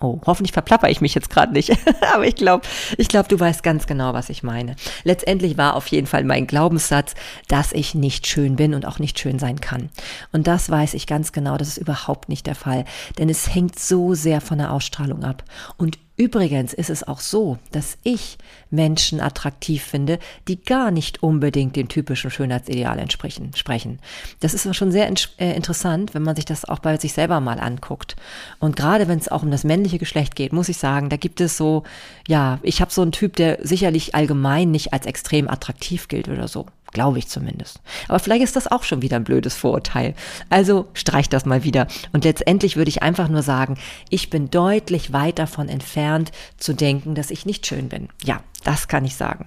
Oh, 0.00 0.20
hoffentlich 0.26 0.52
verplapper 0.52 0.90
ich 0.90 1.00
mich 1.00 1.14
jetzt 1.14 1.30
gerade 1.30 1.52
nicht. 1.52 1.72
Aber 2.14 2.26
ich 2.26 2.34
glaube, 2.34 2.66
ich 2.98 3.08
glaube, 3.08 3.28
du 3.28 3.38
weißt 3.38 3.62
ganz 3.62 3.86
genau, 3.86 4.12
was 4.12 4.28
ich 4.28 4.42
meine. 4.42 4.76
Letztendlich 5.04 5.56
war 5.56 5.76
auf 5.76 5.86
jeden 5.86 6.06
Fall 6.06 6.24
mein 6.24 6.46
Glaubenssatz, 6.46 7.14
dass 7.48 7.72
ich 7.72 7.94
nicht 7.94 8.26
schön 8.26 8.56
bin 8.56 8.74
und 8.74 8.86
auch 8.86 8.98
nicht 8.98 9.18
schön 9.18 9.38
sein 9.38 9.60
kann. 9.60 9.90
Und 10.32 10.46
das 10.46 10.68
weiß 10.68 10.94
ich 10.94 11.06
ganz 11.06 11.32
genau, 11.32 11.56
das 11.56 11.68
ist 11.68 11.78
überhaupt 11.78 12.28
nicht 12.28 12.46
der 12.46 12.56
Fall. 12.56 12.84
Denn 13.18 13.28
es 13.28 13.54
hängt 13.54 13.78
so 13.78 14.14
sehr 14.14 14.40
von 14.40 14.58
der 14.58 14.72
Ausstrahlung 14.72 15.24
ab. 15.24 15.44
Und 15.76 15.98
Übrigens 16.16 16.72
ist 16.72 16.90
es 16.90 17.02
auch 17.06 17.18
so, 17.18 17.58
dass 17.72 17.98
ich 18.04 18.38
Menschen 18.70 19.20
attraktiv 19.20 19.82
finde, 19.82 20.20
die 20.46 20.62
gar 20.62 20.92
nicht 20.92 21.24
unbedingt 21.24 21.74
dem 21.74 21.88
typischen 21.88 22.30
Schönheitsideal 22.30 23.00
entsprechen. 23.00 23.50
Sprechen. 23.56 23.98
Das 24.38 24.54
ist 24.54 24.76
schon 24.76 24.92
sehr 24.92 25.12
äh, 25.38 25.56
interessant, 25.56 26.14
wenn 26.14 26.22
man 26.22 26.36
sich 26.36 26.44
das 26.44 26.64
auch 26.64 26.78
bei 26.78 26.96
sich 26.98 27.12
selber 27.14 27.40
mal 27.40 27.58
anguckt. 27.58 28.14
Und 28.60 28.76
gerade 28.76 29.08
wenn 29.08 29.18
es 29.18 29.28
auch 29.28 29.42
um 29.42 29.50
das 29.50 29.64
männliche 29.64 29.98
Geschlecht 29.98 30.36
geht, 30.36 30.52
muss 30.52 30.68
ich 30.68 30.76
sagen, 30.76 31.08
da 31.08 31.16
gibt 31.16 31.40
es 31.40 31.56
so, 31.56 31.82
ja, 32.28 32.60
ich 32.62 32.80
habe 32.80 32.92
so 32.92 33.02
einen 33.02 33.12
Typ, 33.12 33.34
der 33.34 33.58
sicherlich 33.62 34.14
allgemein 34.14 34.70
nicht 34.70 34.92
als 34.92 35.06
extrem 35.06 35.48
attraktiv 35.48 36.06
gilt 36.06 36.28
oder 36.28 36.46
so. 36.46 36.66
Glaube 36.94 37.18
ich 37.18 37.28
zumindest. 37.28 37.80
Aber 38.08 38.20
vielleicht 38.20 38.44
ist 38.44 38.54
das 38.54 38.70
auch 38.70 38.84
schon 38.84 39.02
wieder 39.02 39.16
ein 39.16 39.24
blödes 39.24 39.54
Vorurteil. 39.54 40.14
Also 40.48 40.86
streich 40.94 41.28
das 41.28 41.44
mal 41.44 41.64
wieder. 41.64 41.88
Und 42.12 42.24
letztendlich 42.24 42.76
würde 42.76 42.88
ich 42.88 43.02
einfach 43.02 43.28
nur 43.28 43.42
sagen, 43.42 43.76
ich 44.10 44.30
bin 44.30 44.48
deutlich 44.48 45.12
weit 45.12 45.40
davon 45.40 45.68
entfernt 45.68 46.30
zu 46.56 46.72
denken, 46.72 47.16
dass 47.16 47.32
ich 47.32 47.46
nicht 47.46 47.66
schön 47.66 47.88
bin. 47.88 48.08
Ja, 48.22 48.40
das 48.64 48.88
kann 48.88 49.04
ich 49.04 49.14
sagen. 49.14 49.46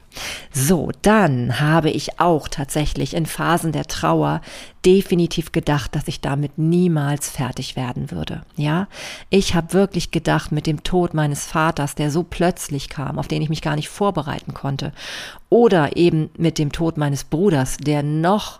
So, 0.53 0.91
dann 1.01 1.59
habe 1.59 1.89
ich 1.89 2.19
auch 2.19 2.47
tatsächlich 2.47 3.13
in 3.15 3.25
Phasen 3.25 3.71
der 3.71 3.85
Trauer 3.85 4.41
definitiv 4.85 5.51
gedacht, 5.51 5.95
dass 5.95 6.07
ich 6.07 6.21
damit 6.21 6.57
niemals 6.57 7.29
fertig 7.29 7.75
werden 7.75 8.11
würde. 8.11 8.43
Ja, 8.55 8.87
ich 9.29 9.55
habe 9.55 9.73
wirklich 9.73 10.11
gedacht, 10.11 10.51
mit 10.51 10.67
dem 10.67 10.83
Tod 10.83 11.13
meines 11.13 11.45
Vaters, 11.45 11.95
der 11.95 12.11
so 12.11 12.23
plötzlich 12.23 12.87
kam, 12.89 13.19
auf 13.19 13.27
den 13.27 13.41
ich 13.41 13.49
mich 13.49 13.61
gar 13.61 13.75
nicht 13.75 13.89
vorbereiten 13.89 14.53
konnte, 14.53 14.93
oder 15.49 15.97
eben 15.97 16.29
mit 16.37 16.57
dem 16.57 16.71
Tod 16.71 16.97
meines 16.97 17.23
Bruders, 17.23 17.77
der 17.77 18.03
noch 18.03 18.59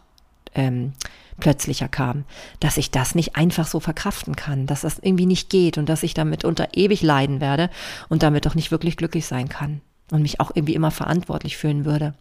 ähm, 0.56 0.94
plötzlicher 1.40 1.88
kam, 1.88 2.26
dass 2.60 2.78
ich 2.78 2.92
das 2.92 3.16
nicht 3.16 3.36
einfach 3.36 3.68
so 3.68 3.80
verkraften 3.80 4.36
kann, 4.36 4.66
dass 4.66 4.82
das 4.82 5.00
irgendwie 5.00 5.28
nicht 5.28 5.50
geht 5.50 5.78
und 5.78 5.88
dass 5.88 6.04
ich 6.04 6.14
damit 6.14 6.44
unter 6.44 6.70
ewig 6.74 7.02
leiden 7.04 7.42
werde 7.42 7.70
und 8.10 8.24
damit 8.24 8.46
doch 8.46 8.56
nicht 8.56 8.72
wirklich 8.72 8.98
glücklich 8.98 9.28
sein 9.28 9.48
kann 9.48 9.82
und 10.12 10.22
mich 10.22 10.40
auch 10.40 10.52
irgendwie 10.54 10.76
immer 10.76 10.92
verantwortlich 10.92 11.58
fühlen 11.58 11.86
würde. 11.86 12.14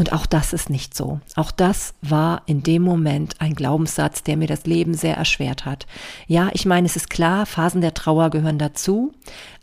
Und 0.00 0.12
auch 0.12 0.24
das 0.24 0.54
ist 0.54 0.70
nicht 0.70 0.96
so. 0.96 1.20
Auch 1.36 1.50
das 1.50 1.92
war 2.00 2.40
in 2.46 2.62
dem 2.62 2.80
Moment 2.80 3.34
ein 3.38 3.54
Glaubenssatz, 3.54 4.22
der 4.22 4.38
mir 4.38 4.46
das 4.46 4.64
Leben 4.64 4.94
sehr 4.94 5.16
erschwert 5.16 5.66
hat. 5.66 5.86
Ja, 6.26 6.48
ich 6.54 6.64
meine, 6.64 6.86
es 6.86 6.96
ist 6.96 7.10
klar, 7.10 7.44
Phasen 7.44 7.82
der 7.82 7.92
Trauer 7.92 8.30
gehören 8.30 8.58
dazu, 8.58 9.12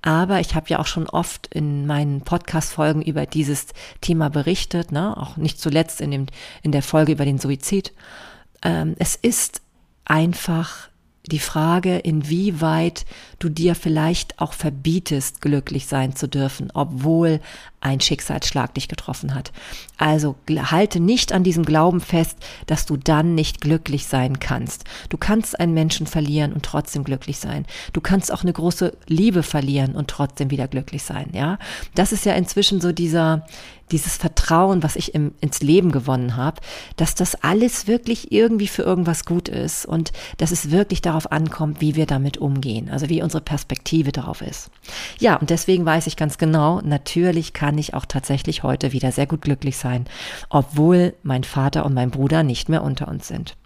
aber 0.04 0.40
ich 0.40 0.54
habe 0.54 0.70
ja 0.70 0.78
auch 0.78 0.86
schon 0.86 1.10
oft 1.10 1.48
in 1.48 1.88
meinen 1.88 2.22
Podcast-Folgen 2.22 3.02
über 3.02 3.26
dieses 3.26 3.68
Thema 4.02 4.30
berichtet, 4.30 4.92
ne? 4.92 5.18
auch 5.18 5.38
nicht 5.38 5.60
zuletzt 5.60 6.02
in, 6.02 6.12
dem, 6.12 6.26
in 6.62 6.72
der 6.72 6.84
Folge 6.84 7.14
über 7.14 7.26
den 7.26 7.40
Suizid. 7.40 7.94
Ähm, 8.62 8.96
es 9.00 9.16
ist 9.16 9.62
einfach 10.06 10.90
die 11.26 11.40
Frage, 11.40 11.98
inwieweit 11.98 13.06
du 13.40 13.50
dir 13.50 13.76
vielleicht 13.76 14.40
auch 14.40 14.54
verbietest, 14.54 15.42
glücklich 15.42 15.88
sein 15.88 16.16
zu 16.16 16.28
dürfen, 16.28 16.70
obwohl 16.74 17.40
ein 17.80 18.02
Schicksalsschlag 18.02 18.74
dich 18.74 18.88
getroffen 18.88 19.36
hat. 19.36 19.52
Also 19.98 20.36
halte 20.50 21.00
nicht 21.00 21.32
an 21.32 21.44
diesem 21.44 21.64
Glauben 21.64 22.02
fest, 22.02 22.38
dass 22.66 22.86
du 22.86 22.98
dann 22.98 23.36
nicht 23.36 23.62
glücklich 23.62 24.08
sein 24.08 24.40
kannst. 24.40 24.84
Du 25.10 25.18
kannst 25.18 25.60
einen 25.60 25.74
Menschen 25.74 26.08
verlieren 26.08 26.54
und 26.54 26.64
trotzdem 26.66 27.04
glücklich 27.04 27.38
sein. 27.38 27.66
Du 27.94 28.02
kannst 28.02 28.34
auch 28.34 28.42
eine 28.42 28.54
große 28.54 28.98
Liebe 29.08 29.44
verlieren 29.44 29.96
und 29.96 30.10
trotzdem 30.10 30.50
wieder 30.50 30.68
glücklich 30.68 31.04
sein, 31.04 31.30
ja? 31.34 31.60
Das 31.94 32.12
ist 32.12 32.26
ja 32.26 32.34
inzwischen 32.34 32.82
so 32.82 32.92
dieser 32.92 33.46
dieses 33.92 34.18
Vertrauen, 34.18 34.84
was 34.84 34.96
ich 34.96 35.16
im, 35.16 35.34
ins 35.40 35.62
Leben 35.62 35.92
gewonnen 35.92 36.36
habe, 36.36 36.62
dass 36.98 37.16
das 37.16 37.36
alles 37.36 37.88
wirklich 37.88 38.32
irgendwie 38.32 38.68
für 38.68 38.82
irgendwas 38.82 39.26
gut 39.26 39.48
ist 39.48 39.86
und 39.86 40.12
dass 40.38 40.52
es 40.52 40.72
wirklich 40.72 41.02
darauf 41.02 41.32
ankommt, 41.32 41.80
wie 41.80 41.96
wir 41.96 42.06
damit 42.06 42.38
umgehen, 42.38 42.90
also 42.90 43.10
wie 43.10 43.22
unsere 43.28 43.42
Perspektive 43.42 44.14
darauf 44.14 44.42
ist. 44.42 44.72
Ja, 45.20 45.36
und 45.36 45.50
deswegen 45.50 45.86
weiß 45.86 46.08
ich 46.08 46.16
ganz 46.16 46.38
genau, 46.38 46.80
natürlich 46.80 47.52
kann 47.52 47.78
ich 47.78 47.94
auch 47.94 48.06
tatsächlich 48.06 48.64
heute 48.64 48.94
wieder 48.94 49.12
sehr 49.12 49.28
gut 49.28 49.42
glücklich 49.42 49.76
sein, 49.76 50.06
obwohl 50.48 51.14
mein 51.24 51.44
Vater 51.44 51.86
und 51.86 51.94
mein 51.94 52.10
Bruder 52.10 52.44
nicht 52.44 52.70
mehr 52.70 52.84
unter 52.84 53.10
uns 53.10 53.28
sind. 53.28 53.58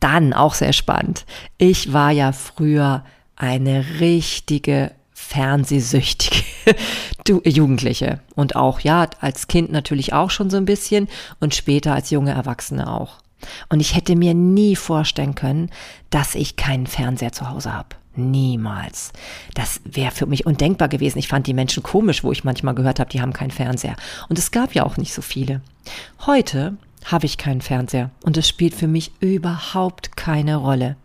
Dann 0.00 0.32
auch 0.32 0.54
sehr 0.54 0.72
spannend. 0.72 1.26
Ich 1.58 1.92
war 1.92 2.10
ja 2.10 2.32
früher 2.32 3.04
eine 3.36 3.84
richtige 4.00 4.92
fernsehsüchtige 5.12 6.42
Jugendliche 7.44 8.20
und 8.34 8.56
auch 8.56 8.80
ja 8.80 9.10
als 9.20 9.46
Kind 9.46 9.70
natürlich 9.70 10.14
auch 10.14 10.30
schon 10.30 10.48
so 10.48 10.56
ein 10.56 10.64
bisschen 10.64 11.08
und 11.38 11.54
später 11.54 11.92
als 11.92 12.08
junge 12.08 12.32
Erwachsene 12.32 12.90
auch. 12.90 13.18
Und 13.68 13.80
ich 13.80 13.94
hätte 13.94 14.16
mir 14.16 14.34
nie 14.34 14.76
vorstellen 14.76 15.34
können, 15.34 15.70
dass 16.10 16.34
ich 16.34 16.56
keinen 16.56 16.86
Fernseher 16.86 17.32
zu 17.32 17.48
Hause 17.50 17.72
habe. 17.72 17.88
Niemals. 18.16 19.12
Das 19.54 19.80
wäre 19.84 20.10
für 20.10 20.26
mich 20.26 20.46
undenkbar 20.46 20.88
gewesen. 20.88 21.18
Ich 21.18 21.28
fand 21.28 21.46
die 21.46 21.54
Menschen 21.54 21.82
komisch, 21.82 22.24
wo 22.24 22.32
ich 22.32 22.44
manchmal 22.44 22.74
gehört 22.74 23.00
habe, 23.00 23.10
die 23.10 23.20
haben 23.20 23.32
keinen 23.32 23.50
Fernseher. 23.50 23.96
Und 24.28 24.38
es 24.38 24.50
gab 24.50 24.74
ja 24.74 24.84
auch 24.84 24.96
nicht 24.96 25.12
so 25.12 25.22
viele. 25.22 25.60
Heute 26.26 26.76
habe 27.04 27.26
ich 27.26 27.38
keinen 27.38 27.60
Fernseher 27.60 28.10
und 28.22 28.36
es 28.36 28.48
spielt 28.48 28.74
für 28.74 28.88
mich 28.88 29.12
überhaupt 29.20 30.16
keine 30.16 30.56
Rolle. 30.56 30.96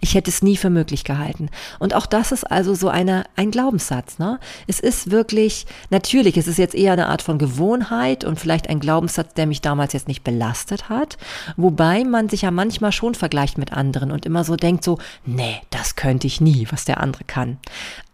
Ich 0.00 0.14
hätte 0.14 0.30
es 0.30 0.42
nie 0.42 0.56
für 0.56 0.70
möglich 0.70 1.04
gehalten. 1.04 1.50
Und 1.78 1.94
auch 1.94 2.06
das 2.06 2.32
ist 2.32 2.44
also 2.50 2.74
so 2.74 2.88
eine, 2.88 3.24
ein 3.36 3.50
Glaubenssatz. 3.50 4.18
Ne? 4.18 4.38
Es 4.66 4.80
ist 4.80 5.10
wirklich, 5.10 5.66
natürlich, 5.90 6.36
es 6.36 6.46
ist 6.46 6.58
jetzt 6.58 6.74
eher 6.74 6.92
eine 6.92 7.08
Art 7.08 7.22
von 7.22 7.38
Gewohnheit 7.38 8.24
und 8.24 8.38
vielleicht 8.38 8.68
ein 8.68 8.80
Glaubenssatz, 8.80 9.34
der 9.34 9.46
mich 9.46 9.60
damals 9.60 9.92
jetzt 9.92 10.08
nicht 10.08 10.24
belastet 10.24 10.88
hat. 10.88 11.16
Wobei 11.56 12.04
man 12.04 12.28
sich 12.28 12.42
ja 12.42 12.50
manchmal 12.50 12.92
schon 12.92 13.14
vergleicht 13.14 13.58
mit 13.58 13.72
anderen 13.72 14.10
und 14.10 14.26
immer 14.26 14.44
so 14.44 14.56
denkt 14.56 14.84
so, 14.84 14.98
nee, 15.24 15.60
das 15.70 15.96
könnte 15.96 16.26
ich 16.26 16.40
nie, 16.40 16.66
was 16.70 16.84
der 16.84 17.00
andere 17.00 17.24
kann. 17.24 17.58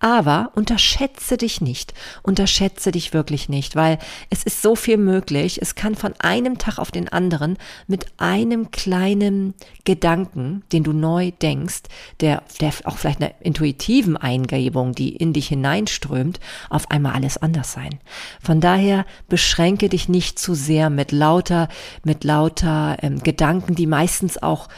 Aber 0.01 0.51
unterschätze 0.55 1.37
dich 1.37 1.61
nicht. 1.61 1.93
Unterschätze 2.23 2.91
dich 2.91 3.13
wirklich 3.13 3.51
nicht, 3.51 3.77
weil 3.77 3.99
es 4.31 4.43
ist 4.43 4.63
so 4.63 4.75
viel 4.75 4.97
möglich. 4.97 5.61
Es 5.61 5.75
kann 5.75 5.95
von 5.95 6.15
einem 6.19 6.57
Tag 6.57 6.79
auf 6.79 6.91
den 6.91 7.11
anderen 7.11 7.59
mit 7.87 8.07
einem 8.17 8.71
kleinen 8.71 9.55
Gedanken, 9.85 10.63
den 10.73 10.85
du 10.85 10.93
neu 10.93 11.33
denkst, 11.43 11.83
der, 12.21 12.43
der 12.61 12.73
auch 12.85 12.99
vielleicht 12.99 13.21
einer 13.21 13.33
intuitiven 13.41 14.17
Eingebung, 14.17 14.93
die 14.95 15.15
in 15.17 15.33
dich 15.33 15.49
hineinströmt, 15.49 16.41
auf 16.69 16.91
einmal 16.91 17.15
alles 17.15 17.39
anders 17.39 17.73
sein. 17.73 18.01
Von 18.43 18.61
daher 18.61 19.07
beschränke 19.29 19.89
dich 19.89 20.09
nicht 20.09 20.39
zu 20.39 20.55
sehr 20.55 20.91
mit 20.91 21.13
lauter, 21.13 21.69
mit 22.05 22.25
lauter 22.25 22.97
ähm, 23.03 23.23
Gedanken, 23.23 23.75
die 23.75 23.87
meistens 23.87 24.43
auch 24.43 24.69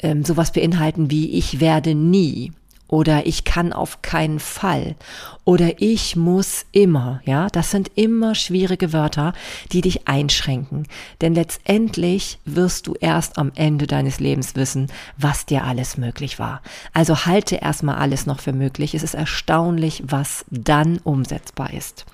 ähm, 0.00 0.24
sowas 0.24 0.52
beinhalten 0.52 1.10
wie 1.10 1.30
ich 1.32 1.60
werde 1.60 1.94
nie 1.94 2.52
oder 2.92 3.24
ich 3.24 3.44
kann 3.44 3.72
auf 3.72 4.02
keinen 4.02 4.38
Fall 4.38 4.96
oder 5.44 5.80
ich 5.80 6.14
muss 6.14 6.66
immer, 6.72 7.22
ja, 7.24 7.48
das 7.48 7.70
sind 7.70 7.90
immer 7.94 8.34
schwierige 8.34 8.92
Wörter, 8.92 9.32
die 9.72 9.80
dich 9.80 10.06
einschränken, 10.08 10.86
denn 11.22 11.34
letztendlich 11.34 12.38
wirst 12.44 12.86
du 12.86 12.94
erst 13.00 13.38
am 13.38 13.50
Ende 13.54 13.86
deines 13.86 14.20
Lebens 14.20 14.56
wissen, 14.56 14.92
was 15.16 15.46
dir 15.46 15.64
alles 15.64 15.96
möglich 15.96 16.38
war. 16.38 16.60
Also 16.92 17.24
halte 17.24 17.56
erstmal 17.56 17.96
alles 17.96 18.26
noch 18.26 18.40
für 18.40 18.52
möglich. 18.52 18.94
Es 18.94 19.02
ist 19.02 19.14
erstaunlich, 19.14 20.02
was 20.06 20.44
dann 20.50 20.98
umsetzbar 20.98 21.72
ist. 21.72 22.04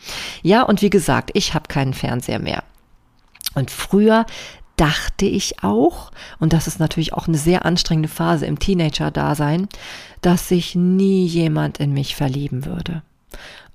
Ja, 0.42 0.62
und 0.62 0.80
wie 0.80 0.90
gesagt, 0.90 1.30
ich 1.34 1.54
habe 1.54 1.66
keinen 1.66 1.92
Fernseher 1.92 2.38
mehr. 2.38 2.62
Und 3.54 3.72
früher 3.72 4.26
dachte 4.78 5.26
ich 5.26 5.62
auch, 5.62 6.10
und 6.38 6.52
das 6.52 6.66
ist 6.66 6.80
natürlich 6.80 7.12
auch 7.12 7.28
eine 7.28 7.36
sehr 7.36 7.66
anstrengende 7.66 8.08
Phase 8.08 8.46
im 8.46 8.58
Teenager-Dasein, 8.58 9.68
dass 10.22 10.48
sich 10.48 10.74
nie 10.74 11.26
jemand 11.26 11.78
in 11.78 11.92
mich 11.92 12.16
verlieben 12.16 12.64
würde. 12.64 13.02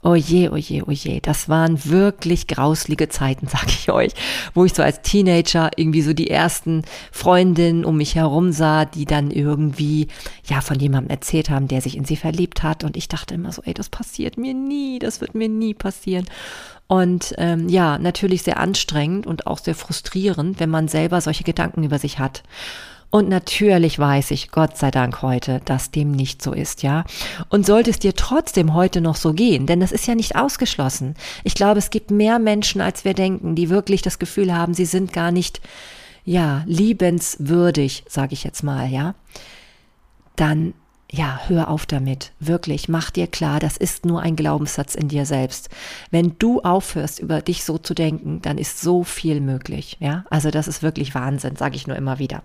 Oje, 0.05 0.51
oje, 0.51 0.85
oje, 0.85 1.21
das 1.21 1.47
waren 1.47 1.85
wirklich 1.85 2.47
grauslige 2.47 3.07
Zeiten, 3.07 3.47
sag 3.51 3.67
ich 3.67 3.89
euch, 3.89 4.11
wo 4.53 4.65
ich 4.65 4.73
so 4.73 4.83
als 4.83 5.01
Teenager 5.01 5.71
irgendwie 5.77 6.01
so 6.01 6.11
die 6.11 6.29
ersten 6.29 6.83
Freundinnen 7.11 7.85
um 7.85 7.95
mich 7.95 8.15
herum 8.15 8.51
sah, 8.51 8.83
die 8.83 9.05
dann 9.05 9.31
irgendwie, 9.31 10.07
ja, 10.45 10.59
von 10.59 10.77
jemandem 10.77 11.09
erzählt 11.09 11.49
haben, 11.49 11.69
der 11.69 11.79
sich 11.79 11.95
in 11.95 12.03
sie 12.03 12.17
verliebt 12.17 12.63
hat. 12.63 12.83
Und 12.83 12.97
ich 12.97 13.07
dachte 13.07 13.35
immer 13.35 13.53
so, 13.53 13.61
ey, 13.63 13.73
das 13.73 13.87
passiert 13.87 14.37
mir 14.37 14.53
nie, 14.53 14.99
das 14.99 15.21
wird 15.21 15.35
mir 15.35 15.47
nie 15.47 15.73
passieren. 15.73 16.25
Und 16.87 17.33
ähm, 17.37 17.69
ja, 17.69 17.97
natürlich 17.97 18.43
sehr 18.43 18.59
anstrengend 18.59 19.25
und 19.25 19.47
auch 19.47 19.59
sehr 19.59 19.73
frustrierend, 19.73 20.59
wenn 20.59 20.69
man 20.69 20.89
selber 20.89 21.21
solche 21.21 21.45
Gedanken 21.45 21.83
über 21.83 21.97
sich 21.97 22.19
hat. 22.19 22.43
Und 23.13 23.29
natürlich 23.29 23.99
weiß 23.99 24.31
ich, 24.31 24.49
Gott 24.49 24.75
sei 24.75 24.89
Dank 24.89 25.21
heute, 25.21 25.61
dass 25.65 25.91
dem 25.91 26.09
nicht 26.09 26.41
so 26.41 26.51
ist, 26.51 26.81
ja. 26.81 27.03
Und 27.47 27.63
sollte 27.63 27.91
es 27.91 27.99
dir 27.99 28.15
trotzdem 28.15 28.73
heute 28.73 29.01
noch 29.01 29.17
so 29.17 29.33
gehen, 29.33 29.67
denn 29.67 29.81
das 29.81 29.91
ist 29.91 30.07
ja 30.07 30.15
nicht 30.15 30.35
ausgeschlossen. 30.35 31.13
Ich 31.43 31.53
glaube, 31.53 31.77
es 31.77 31.91
gibt 31.91 32.09
mehr 32.09 32.39
Menschen, 32.39 32.81
als 32.81 33.05
wir 33.05 33.13
denken, 33.13 33.53
die 33.53 33.69
wirklich 33.69 34.01
das 34.01 34.17
Gefühl 34.17 34.51
haben, 34.51 34.73
sie 34.73 34.85
sind 34.85 35.13
gar 35.13 35.31
nicht 35.31 35.61
ja, 36.25 36.63
liebenswürdig, 36.65 38.03
sage 38.09 38.33
ich 38.33 38.43
jetzt 38.43 38.63
mal, 38.63 38.89
ja, 38.89 39.13
dann 40.35 40.73
ja, 41.13 41.41
hör 41.45 41.69
auf 41.69 41.85
damit. 41.85 42.31
Wirklich, 42.39 42.89
mach 42.89 43.11
dir 43.11 43.27
klar, 43.27 43.59
das 43.59 43.77
ist 43.77 44.03
nur 44.03 44.21
ein 44.21 44.35
Glaubenssatz 44.35 44.95
in 44.95 45.09
dir 45.09 45.27
selbst. 45.27 45.69
Wenn 46.09 46.39
du 46.39 46.61
aufhörst, 46.61 47.19
über 47.19 47.39
dich 47.43 47.63
so 47.63 47.77
zu 47.77 47.93
denken, 47.93 48.41
dann 48.41 48.57
ist 48.57 48.81
so 48.81 49.03
viel 49.03 49.39
möglich. 49.39 49.97
Ja, 49.99 50.25
also 50.31 50.49
das 50.49 50.67
ist 50.67 50.81
wirklich 50.81 51.13
Wahnsinn, 51.13 51.55
sage 51.55 51.75
ich 51.75 51.85
nur 51.85 51.95
immer 51.95 52.17
wieder. 52.17 52.41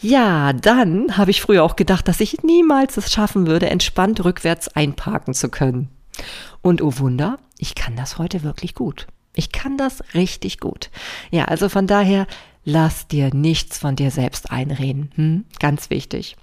Ja, 0.00 0.54
dann 0.54 1.18
habe 1.18 1.30
ich 1.30 1.42
früher 1.42 1.62
auch 1.64 1.76
gedacht, 1.76 2.08
dass 2.08 2.20
ich 2.20 2.42
niemals 2.42 2.96
es 2.96 3.12
schaffen 3.12 3.46
würde, 3.46 3.68
entspannt 3.68 4.24
rückwärts 4.24 4.68
einparken 4.68 5.34
zu 5.34 5.50
können. 5.50 5.90
Und 6.62 6.80
oh 6.80 6.98
Wunder, 6.98 7.38
ich 7.58 7.74
kann 7.74 7.94
das 7.94 8.16
heute 8.16 8.42
wirklich 8.42 8.74
gut. 8.74 9.06
Ich 9.34 9.52
kann 9.52 9.76
das 9.76 10.02
richtig 10.14 10.60
gut. 10.60 10.88
Ja, 11.30 11.44
also 11.44 11.68
von 11.68 11.86
daher 11.86 12.26
Lass 12.68 13.06
dir 13.06 13.32
nichts 13.32 13.78
von 13.78 13.94
dir 13.94 14.10
selbst 14.10 14.50
einreden. 14.50 15.12
Hm? 15.14 15.44
Ganz 15.60 15.88
wichtig. 15.88 16.36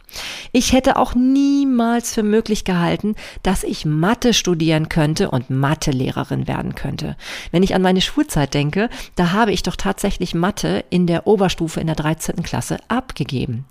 Ich 0.53 0.71
hätte 0.71 0.95
auch 0.95 1.15
niemals 1.15 2.13
für 2.13 2.23
möglich 2.23 2.63
gehalten, 2.63 3.15
dass 3.43 3.65
ich 3.65 3.83
Mathe 3.83 4.33
studieren 4.33 4.87
könnte 4.87 5.29
und 5.29 5.49
Mathelehrerin 5.49 6.47
werden 6.47 6.75
könnte. 6.75 7.17
Wenn 7.51 7.61
ich 7.61 7.75
an 7.75 7.81
meine 7.81 7.99
Schulzeit 7.99 8.53
denke, 8.53 8.89
da 9.15 9.33
habe 9.33 9.51
ich 9.51 9.63
doch 9.63 9.75
tatsächlich 9.75 10.33
Mathe 10.33 10.85
in 10.89 11.07
der 11.07 11.27
Oberstufe 11.27 11.81
in 11.81 11.87
der 11.87 11.97
13. 11.97 12.41
Klasse 12.41 12.77
abgegeben. 12.87 13.65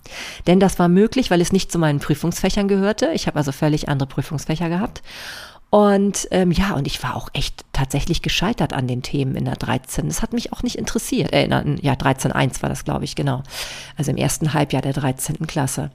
Denn 0.46 0.60
das 0.60 0.78
war 0.78 0.88
möglich, 0.88 1.30
weil 1.30 1.40
es 1.40 1.52
nicht 1.52 1.72
zu 1.72 1.78
meinen 1.78 2.00
Prüfungsfächern 2.00 2.68
gehörte. 2.68 3.12
Ich 3.14 3.28
habe 3.28 3.38
also 3.38 3.52
völlig 3.52 3.88
andere 3.88 4.08
Prüfungsfächer 4.08 4.68
gehabt. 4.68 5.02
Und 5.72 6.28
ähm, 6.32 6.50
ja, 6.50 6.74
und 6.74 6.86
ich 6.86 7.02
war 7.02 7.16
auch 7.16 7.30
echt 7.32 7.64
tatsächlich 7.72 8.20
gescheitert 8.20 8.74
an 8.74 8.86
den 8.86 9.00
Themen 9.00 9.36
in 9.36 9.46
der 9.46 9.56
13. 9.56 10.06
Das 10.06 10.20
hat 10.20 10.34
mich 10.34 10.52
auch 10.52 10.62
nicht 10.62 10.76
interessiert. 10.76 11.32
Äh, 11.32 11.48
ja, 11.48 11.94
13.1 11.94 12.60
war 12.60 12.68
das, 12.68 12.84
glaube 12.84 13.06
ich, 13.06 13.16
genau. 13.16 13.42
Also 13.96 14.10
im 14.10 14.18
ersten 14.18 14.52
Halbjahr 14.52 14.82
der 14.82 14.92
13. 14.92 15.46
Klasse. 15.46 15.90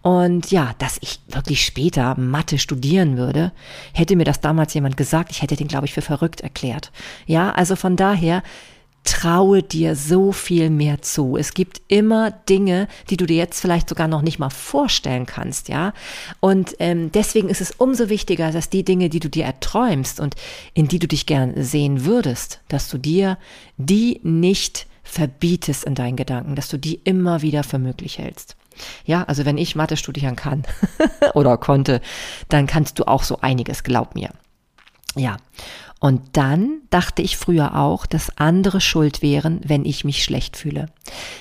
Und 0.00 0.52
ja, 0.52 0.76
dass 0.78 0.98
ich 1.00 1.18
wirklich 1.26 1.64
später 1.64 2.16
Mathe 2.16 2.56
studieren 2.56 3.16
würde, 3.16 3.50
hätte 3.92 4.14
mir 4.14 4.22
das 4.22 4.40
damals 4.40 4.74
jemand 4.74 4.96
gesagt, 4.96 5.32
ich 5.32 5.42
hätte 5.42 5.56
den, 5.56 5.66
glaube 5.66 5.86
ich, 5.86 5.94
für 5.94 6.02
verrückt 6.02 6.42
erklärt. 6.42 6.92
Ja, 7.26 7.50
also 7.50 7.74
von 7.74 7.96
daher, 7.96 8.44
traue 9.06 9.62
dir 9.62 9.96
so 9.96 10.32
viel 10.32 10.68
mehr 10.68 11.00
zu. 11.00 11.36
Es 11.36 11.54
gibt 11.54 11.80
immer 11.88 12.30
Dinge, 12.30 12.88
die 13.08 13.16
du 13.16 13.24
dir 13.24 13.36
jetzt 13.36 13.60
vielleicht 13.60 13.88
sogar 13.88 14.08
noch 14.08 14.20
nicht 14.20 14.38
mal 14.38 14.50
vorstellen 14.50 15.24
kannst, 15.24 15.68
ja. 15.68 15.94
Und 16.40 16.76
ähm, 16.80 17.10
deswegen 17.12 17.48
ist 17.48 17.60
es 17.60 17.70
umso 17.70 18.08
wichtiger, 18.08 18.52
dass 18.52 18.68
die 18.68 18.84
Dinge, 18.84 19.08
die 19.08 19.20
du 19.20 19.30
dir 19.30 19.44
erträumst 19.44 20.20
und 20.20 20.34
in 20.74 20.88
die 20.88 20.98
du 20.98 21.08
dich 21.08 21.24
gern 21.24 21.54
sehen 21.62 22.04
würdest, 22.04 22.60
dass 22.68 22.88
du 22.88 22.98
dir 22.98 23.38
die 23.78 24.20
nicht 24.22 24.86
verbietest 25.04 25.84
in 25.84 25.94
deinen 25.94 26.16
Gedanken, 26.16 26.56
dass 26.56 26.68
du 26.68 26.76
die 26.76 27.00
immer 27.04 27.40
wieder 27.42 27.62
für 27.62 27.78
möglich 27.78 28.18
hältst. 28.18 28.56
Ja, 29.04 29.22
also 29.24 29.44
wenn 29.46 29.56
ich 29.56 29.76
Mathe 29.76 29.96
studieren 29.96 30.36
kann 30.36 30.64
oder 31.34 31.56
konnte, 31.56 32.02
dann 32.48 32.66
kannst 32.66 32.98
du 32.98 33.06
auch 33.06 33.22
so 33.22 33.38
einiges, 33.40 33.84
glaub 33.84 34.14
mir. 34.14 34.30
Ja. 35.14 35.38
Und 35.98 36.36
dann 36.36 36.82
dachte 36.90 37.22
ich 37.22 37.38
früher 37.38 37.74
auch, 37.74 38.04
dass 38.04 38.36
andere 38.36 38.82
schuld 38.82 39.22
wären, 39.22 39.60
wenn 39.64 39.86
ich 39.86 40.04
mich 40.04 40.22
schlecht 40.22 40.56
fühle. 40.56 40.86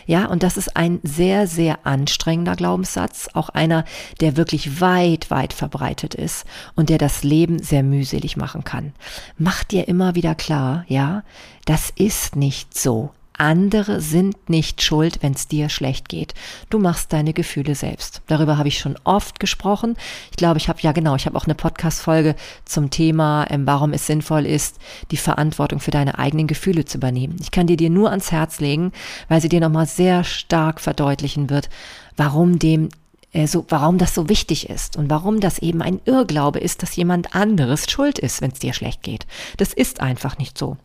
Ja, 0.05 0.27
und 0.27 0.43
das 0.43 0.55
ist 0.55 0.77
ein 0.77 0.99
sehr, 1.03 1.45
sehr 1.45 1.85
anstrengender 1.85 2.55
Glaubenssatz, 2.55 3.27
auch 3.33 3.49
einer, 3.49 3.83
der 4.21 4.37
wirklich 4.37 4.79
weit, 4.79 5.29
weit 5.29 5.51
verbreitet 5.51 6.15
ist 6.15 6.45
und 6.75 6.89
der 6.89 6.97
das 6.97 7.23
Leben 7.23 7.59
sehr 7.59 7.83
mühselig 7.83 8.37
machen 8.37 8.63
kann. 8.63 8.93
Mach 9.37 9.65
dir 9.65 9.89
immer 9.89 10.15
wieder 10.15 10.35
klar, 10.35 10.85
ja, 10.87 11.23
das 11.65 11.89
ist 11.89 12.37
nicht 12.37 12.77
so. 12.77 13.11
Andere 13.37 14.01
sind 14.01 14.49
nicht 14.49 14.81
schuld, 14.81 15.19
wenn 15.21 15.33
es 15.33 15.47
dir 15.47 15.69
schlecht 15.69 16.09
geht. 16.09 16.33
Du 16.69 16.79
machst 16.79 17.13
deine 17.13 17.33
Gefühle 17.33 17.75
selbst. 17.75 18.21
Darüber 18.27 18.57
habe 18.57 18.67
ich 18.67 18.79
schon 18.79 18.97
oft 19.03 19.39
gesprochen. 19.39 19.95
Ich 20.31 20.37
glaube, 20.37 20.57
ich 20.57 20.69
habe 20.69 20.81
ja 20.81 20.91
genau, 20.91 21.15
ich 21.15 21.25
habe 21.25 21.37
auch 21.37 21.45
eine 21.45 21.55
Podcast-Folge 21.55 22.35
zum 22.65 22.89
Thema, 22.89 23.45
ähm, 23.49 23.65
warum 23.65 23.93
es 23.93 24.07
sinnvoll 24.07 24.45
ist, 24.45 24.77
die 25.11 25.17
Verantwortung 25.17 25.79
für 25.79 25.91
deine 25.91 26.17
eigenen 26.19 26.47
Gefühle 26.47 26.85
zu 26.85 26.97
übernehmen. 26.97 27.37
Ich 27.41 27.51
kann 27.51 27.67
dir 27.67 27.77
dir 27.77 27.89
nur 27.89 28.09
ans 28.09 28.31
Herz 28.31 28.59
legen, 28.59 28.91
weil 29.27 29.41
sie 29.41 29.49
dir 29.49 29.59
nochmal 29.59 29.85
sehr 29.85 30.23
stark 30.23 30.79
verdeutlichen 30.79 31.49
wird, 31.49 31.69
warum 32.17 32.59
dem 32.59 32.89
äh, 33.35 33.47
so, 33.47 33.65
warum 33.69 33.97
das 33.97 34.15
so 34.15 34.29
wichtig 34.29 34.69
ist 34.69 34.95
und 34.95 35.09
warum 35.09 35.41
das 35.41 35.59
eben 35.59 35.81
ein 35.81 35.99
Irrglaube 36.05 36.59
ist, 36.59 36.81
dass 36.81 36.95
jemand 36.95 37.35
anderes 37.35 37.89
schuld 37.89 38.17
ist, 38.17 38.41
wenn 38.41 38.51
es 38.51 38.59
dir 38.59 38.73
schlecht 38.73 39.03
geht. 39.03 39.27
Das 39.57 39.73
ist 39.73 39.99
einfach 39.99 40.37
nicht 40.37 40.57
so. 40.57 40.77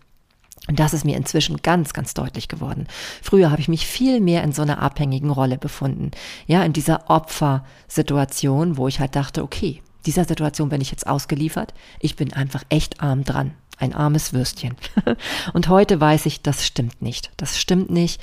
Und 0.68 0.79
das 0.79 0.92
ist 0.92 1.05
mir 1.05 1.16
inzwischen 1.16 1.62
ganz, 1.62 1.92
ganz 1.92 2.14
deutlich 2.14 2.49
geworden. 2.49 2.87
Früher 3.23 3.51
habe 3.51 3.61
ich 3.61 3.68
mich 3.68 3.87
viel 3.87 4.20
mehr 4.20 4.44
in 4.44 4.53
so 4.53 4.62
einer 4.62 4.81
abhängigen 4.81 5.31
Rolle 5.31 5.59
befunden. 5.59 6.11
Ja, 6.46 6.62
in 6.62 6.73
dieser 6.73 7.09
Opfersituation, 7.11 8.77
wo 8.77 8.87
ich 8.87 9.01
halt 9.01 9.16
dachte, 9.16 9.42
okay, 9.42 9.83
dieser 10.07 10.25
Situation 10.25 10.68
bin 10.68 10.81
ich 10.81 10.90
jetzt 10.90 11.07
ausgeliefert. 11.07 11.75
Ich 11.99 12.16
bin 12.16 12.33
einfach 12.33 12.62
echt 12.68 13.03
arm 13.03 13.25
dran. 13.25 13.53
Ein 13.79 13.94
armes 13.94 14.33
Würstchen. 14.33 14.77
und 15.55 15.68
heute 15.68 16.01
weiß 16.01 16.27
ich, 16.27 16.42
das 16.42 16.66
stimmt 16.66 17.01
nicht. 17.01 17.31
Das 17.37 17.59
stimmt 17.59 17.90
nicht. 17.90 18.20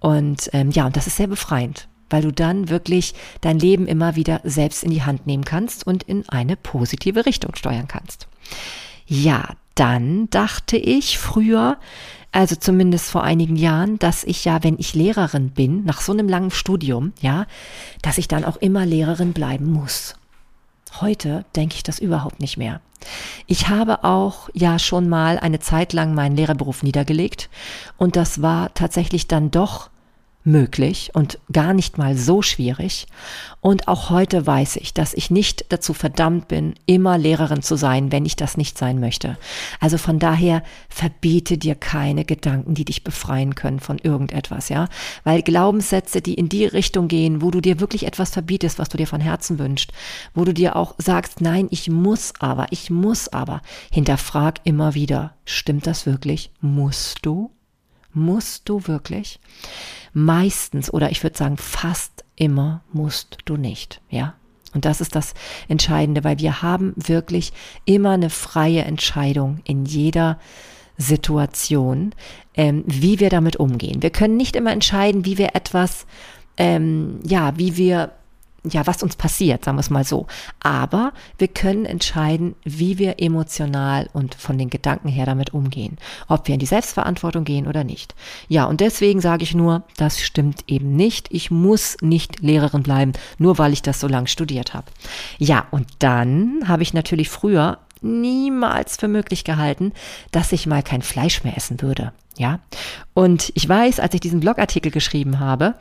Und 0.00 0.50
ähm, 0.52 0.70
ja, 0.70 0.86
und 0.86 0.96
das 0.96 1.06
ist 1.06 1.16
sehr 1.16 1.28
befreiend, 1.28 1.88
weil 2.10 2.22
du 2.22 2.32
dann 2.32 2.68
wirklich 2.68 3.14
dein 3.40 3.58
Leben 3.58 3.86
immer 3.86 4.16
wieder 4.16 4.40
selbst 4.44 4.84
in 4.84 4.90
die 4.90 5.04
Hand 5.04 5.26
nehmen 5.26 5.44
kannst 5.44 5.86
und 5.86 6.02
in 6.02 6.28
eine 6.28 6.56
positive 6.56 7.24
Richtung 7.24 7.54
steuern 7.54 7.88
kannst. 7.88 8.26
Ja, 9.06 9.54
dann 9.76 10.28
dachte 10.30 10.76
ich 10.76 11.18
früher, 11.18 11.78
also 12.32 12.56
zumindest 12.56 13.10
vor 13.10 13.22
einigen 13.22 13.56
Jahren, 13.56 13.98
dass 13.98 14.24
ich 14.24 14.44
ja, 14.44 14.62
wenn 14.62 14.78
ich 14.78 14.94
Lehrerin 14.94 15.50
bin, 15.50 15.84
nach 15.84 16.00
so 16.00 16.12
einem 16.12 16.28
langen 16.28 16.50
Studium, 16.50 17.12
ja, 17.20 17.46
dass 18.02 18.18
ich 18.18 18.28
dann 18.28 18.44
auch 18.44 18.56
immer 18.56 18.84
Lehrerin 18.84 19.32
bleiben 19.32 19.70
muss. 19.70 20.16
Heute 21.00 21.44
denke 21.54 21.76
ich 21.76 21.82
das 21.82 21.98
überhaupt 21.98 22.40
nicht 22.40 22.56
mehr. 22.56 22.80
Ich 23.46 23.68
habe 23.68 24.04
auch 24.04 24.48
ja 24.52 24.78
schon 24.78 25.08
mal 25.08 25.38
eine 25.38 25.60
Zeit 25.60 25.92
lang 25.92 26.14
meinen 26.14 26.36
Lehrerberuf 26.36 26.82
niedergelegt 26.82 27.48
und 27.96 28.16
das 28.16 28.42
war 28.42 28.72
tatsächlich 28.74 29.28
dann 29.28 29.50
doch 29.50 29.90
möglich 30.46 31.10
und 31.12 31.38
gar 31.52 31.74
nicht 31.74 31.98
mal 31.98 32.16
so 32.16 32.40
schwierig. 32.40 33.06
Und 33.60 33.88
auch 33.88 34.10
heute 34.10 34.46
weiß 34.46 34.76
ich, 34.76 34.94
dass 34.94 35.12
ich 35.12 35.30
nicht 35.30 35.66
dazu 35.70 35.92
verdammt 35.92 36.48
bin, 36.48 36.74
immer 36.86 37.18
Lehrerin 37.18 37.62
zu 37.62 37.76
sein, 37.76 38.12
wenn 38.12 38.24
ich 38.24 38.36
das 38.36 38.56
nicht 38.56 38.78
sein 38.78 39.00
möchte. 39.00 39.36
Also 39.80 39.98
von 39.98 40.18
daher 40.18 40.62
verbiete 40.88 41.58
dir 41.58 41.74
keine 41.74 42.24
Gedanken, 42.24 42.74
die 42.74 42.84
dich 42.84 43.02
befreien 43.02 43.56
können 43.56 43.80
von 43.80 43.98
irgendetwas, 43.98 44.68
ja? 44.68 44.88
Weil 45.24 45.42
Glaubenssätze, 45.42 46.22
die 46.22 46.34
in 46.34 46.48
die 46.48 46.64
Richtung 46.64 47.08
gehen, 47.08 47.42
wo 47.42 47.50
du 47.50 47.60
dir 47.60 47.80
wirklich 47.80 48.06
etwas 48.06 48.30
verbietest, 48.30 48.78
was 48.78 48.88
du 48.88 48.96
dir 48.96 49.08
von 49.08 49.20
Herzen 49.20 49.58
wünschst, 49.58 49.92
wo 50.32 50.44
du 50.44 50.54
dir 50.54 50.76
auch 50.76 50.94
sagst, 50.98 51.40
nein, 51.40 51.66
ich 51.70 51.90
muss 51.90 52.32
aber, 52.38 52.66
ich 52.70 52.90
muss 52.90 53.28
aber, 53.28 53.62
hinterfrag 53.90 54.60
immer 54.62 54.94
wieder, 54.94 55.34
stimmt 55.44 55.86
das 55.86 56.06
wirklich? 56.06 56.50
Musst 56.60 57.18
du? 57.26 57.55
Musst 58.16 58.70
du 58.70 58.88
wirklich? 58.88 59.40
Meistens 60.14 60.90
oder 60.90 61.10
ich 61.10 61.22
würde 61.22 61.36
sagen 61.36 61.58
fast 61.58 62.24
immer 62.34 62.82
musst 62.90 63.36
du 63.44 63.58
nicht, 63.58 64.00
ja? 64.08 64.34
Und 64.72 64.86
das 64.86 65.02
ist 65.02 65.14
das 65.14 65.34
Entscheidende, 65.68 66.24
weil 66.24 66.38
wir 66.38 66.62
haben 66.62 66.94
wirklich 66.96 67.52
immer 67.84 68.12
eine 68.12 68.30
freie 68.30 68.84
Entscheidung 68.84 69.60
in 69.64 69.84
jeder 69.84 70.38
Situation, 70.96 72.14
ähm, 72.54 72.84
wie 72.86 73.20
wir 73.20 73.28
damit 73.28 73.56
umgehen. 73.56 74.02
Wir 74.02 74.10
können 74.10 74.38
nicht 74.38 74.56
immer 74.56 74.72
entscheiden, 74.72 75.26
wie 75.26 75.36
wir 75.36 75.54
etwas, 75.54 76.06
ähm, 76.56 77.20
ja, 77.22 77.58
wie 77.58 77.76
wir 77.76 78.12
ja, 78.68 78.86
was 78.86 79.02
uns 79.02 79.16
passiert, 79.16 79.64
sagen 79.64 79.76
wir 79.76 79.80
es 79.80 79.90
mal 79.90 80.04
so. 80.04 80.26
Aber 80.60 81.12
wir 81.38 81.48
können 81.48 81.84
entscheiden, 81.84 82.54
wie 82.64 82.98
wir 82.98 83.20
emotional 83.20 84.08
und 84.12 84.34
von 84.34 84.58
den 84.58 84.70
Gedanken 84.70 85.08
her 85.08 85.26
damit 85.26 85.54
umgehen. 85.54 85.98
Ob 86.28 86.48
wir 86.48 86.54
in 86.54 86.60
die 86.60 86.66
Selbstverantwortung 86.66 87.44
gehen 87.44 87.66
oder 87.66 87.84
nicht. 87.84 88.14
Ja, 88.48 88.64
und 88.64 88.80
deswegen 88.80 89.20
sage 89.20 89.44
ich 89.44 89.54
nur, 89.54 89.84
das 89.96 90.20
stimmt 90.20 90.64
eben 90.66 90.96
nicht. 90.96 91.28
Ich 91.30 91.50
muss 91.50 91.96
nicht 92.00 92.40
Lehrerin 92.40 92.82
bleiben, 92.82 93.12
nur 93.38 93.58
weil 93.58 93.72
ich 93.72 93.82
das 93.82 94.00
so 94.00 94.08
lange 94.08 94.28
studiert 94.28 94.74
habe. 94.74 94.86
Ja, 95.38 95.66
und 95.70 95.86
dann 95.98 96.62
habe 96.66 96.82
ich 96.82 96.94
natürlich 96.94 97.28
früher 97.28 97.78
niemals 98.02 98.96
für 98.96 99.08
möglich 99.08 99.44
gehalten, 99.44 99.92
dass 100.30 100.52
ich 100.52 100.66
mal 100.66 100.82
kein 100.82 101.02
Fleisch 101.02 101.44
mehr 101.44 101.56
essen 101.56 101.82
würde. 101.82 102.12
Ja. 102.36 102.60
Und 103.14 103.50
ich 103.54 103.68
weiß, 103.68 104.00
als 104.00 104.14
ich 104.14 104.20
diesen 104.20 104.40
Blogartikel 104.40 104.92
geschrieben 104.92 105.40
habe, 105.40 105.74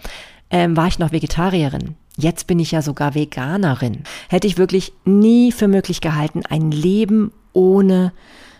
ähm, 0.50 0.78
war 0.78 0.88
ich 0.88 1.00
noch 1.00 1.12
Vegetarierin. 1.12 1.96
Jetzt 2.18 2.48
bin 2.48 2.60
ich 2.60 2.72
ja 2.72 2.82
sogar 2.82 3.16
Veganerin. 3.16 4.04
Hätte 4.30 4.48
ich 4.48 4.58
wirklich 4.58 4.94
nie 5.04 5.52
für 5.52 5.68
möglich 5.68 6.02
gehalten, 6.02 6.44
ein 6.48 6.72
Leben 6.72 7.32
ohne 7.54 8.14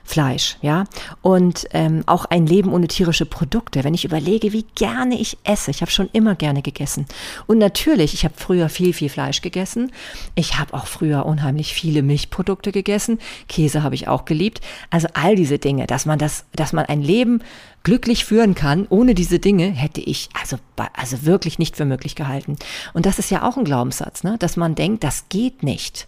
Fleisch, 0.08 0.58
ja. 0.62 0.84
Und 1.24 1.68
ähm, 1.72 2.04
auch 2.06 2.26
ein 2.26 2.46
Leben 2.46 2.72
ohne 2.72 2.88
tierische 2.88 3.26
Produkte. 3.26 3.84
Wenn 3.84 3.96
ich 3.96 4.06
überlege, 4.06 4.54
wie 4.54 4.64
gerne 4.76 5.20
ich 5.20 5.38
esse, 5.44 5.72
ich 5.72 5.82
habe 5.82 5.90
schon 5.90 6.10
immer 6.14 6.36
gerne 6.36 6.62
gegessen. 6.62 7.08
Und 7.48 7.58
natürlich, 7.58 8.14
ich 8.14 8.24
habe 8.24 8.36
früher 8.38 8.70
viel, 8.70 8.94
viel 8.94 9.10
Fleisch 9.10 9.42
gegessen. 9.42 9.92
Ich 10.36 10.60
habe 10.60 10.76
auch 10.76 10.86
früher 10.86 11.26
unheimlich 11.26 11.74
viele 11.74 12.04
Milchprodukte 12.04 12.72
gegessen. 12.72 13.18
Käse 13.50 13.82
habe 13.82 13.96
ich 13.96 14.08
auch 14.08 14.26
geliebt. 14.26 14.62
Also 14.92 15.08
all 15.16 15.36
diese 15.36 15.58
Dinge, 15.58 15.88
dass 15.88 16.06
man 16.06 16.20
das, 16.20 16.46
dass 16.54 16.72
man 16.72 16.86
ein 16.86 17.02
Leben 17.02 17.42
glücklich 17.82 18.26
führen 18.26 18.54
kann, 18.54 18.86
ohne 18.90 19.16
diese 19.16 19.40
Dinge, 19.40 19.72
hätte 19.72 20.02
ich 20.02 20.30
also, 20.40 20.58
also 20.94 21.26
wirklich 21.26 21.58
nicht 21.58 21.78
für 21.78 21.86
möglich 21.86 22.16
gehalten. 22.16 22.58
Und 22.94 23.08
das 23.08 23.18
ist 23.18 23.32
ja 23.32 23.42
auch 23.42 23.58
ein 23.58 23.66
Glaubenssatz, 23.66 24.24
ne? 24.24 24.38
dass 24.38 24.56
man 24.56 24.76
denkt, 24.76 25.04
das 25.04 25.30
geht 25.30 25.64
nicht. 25.64 26.08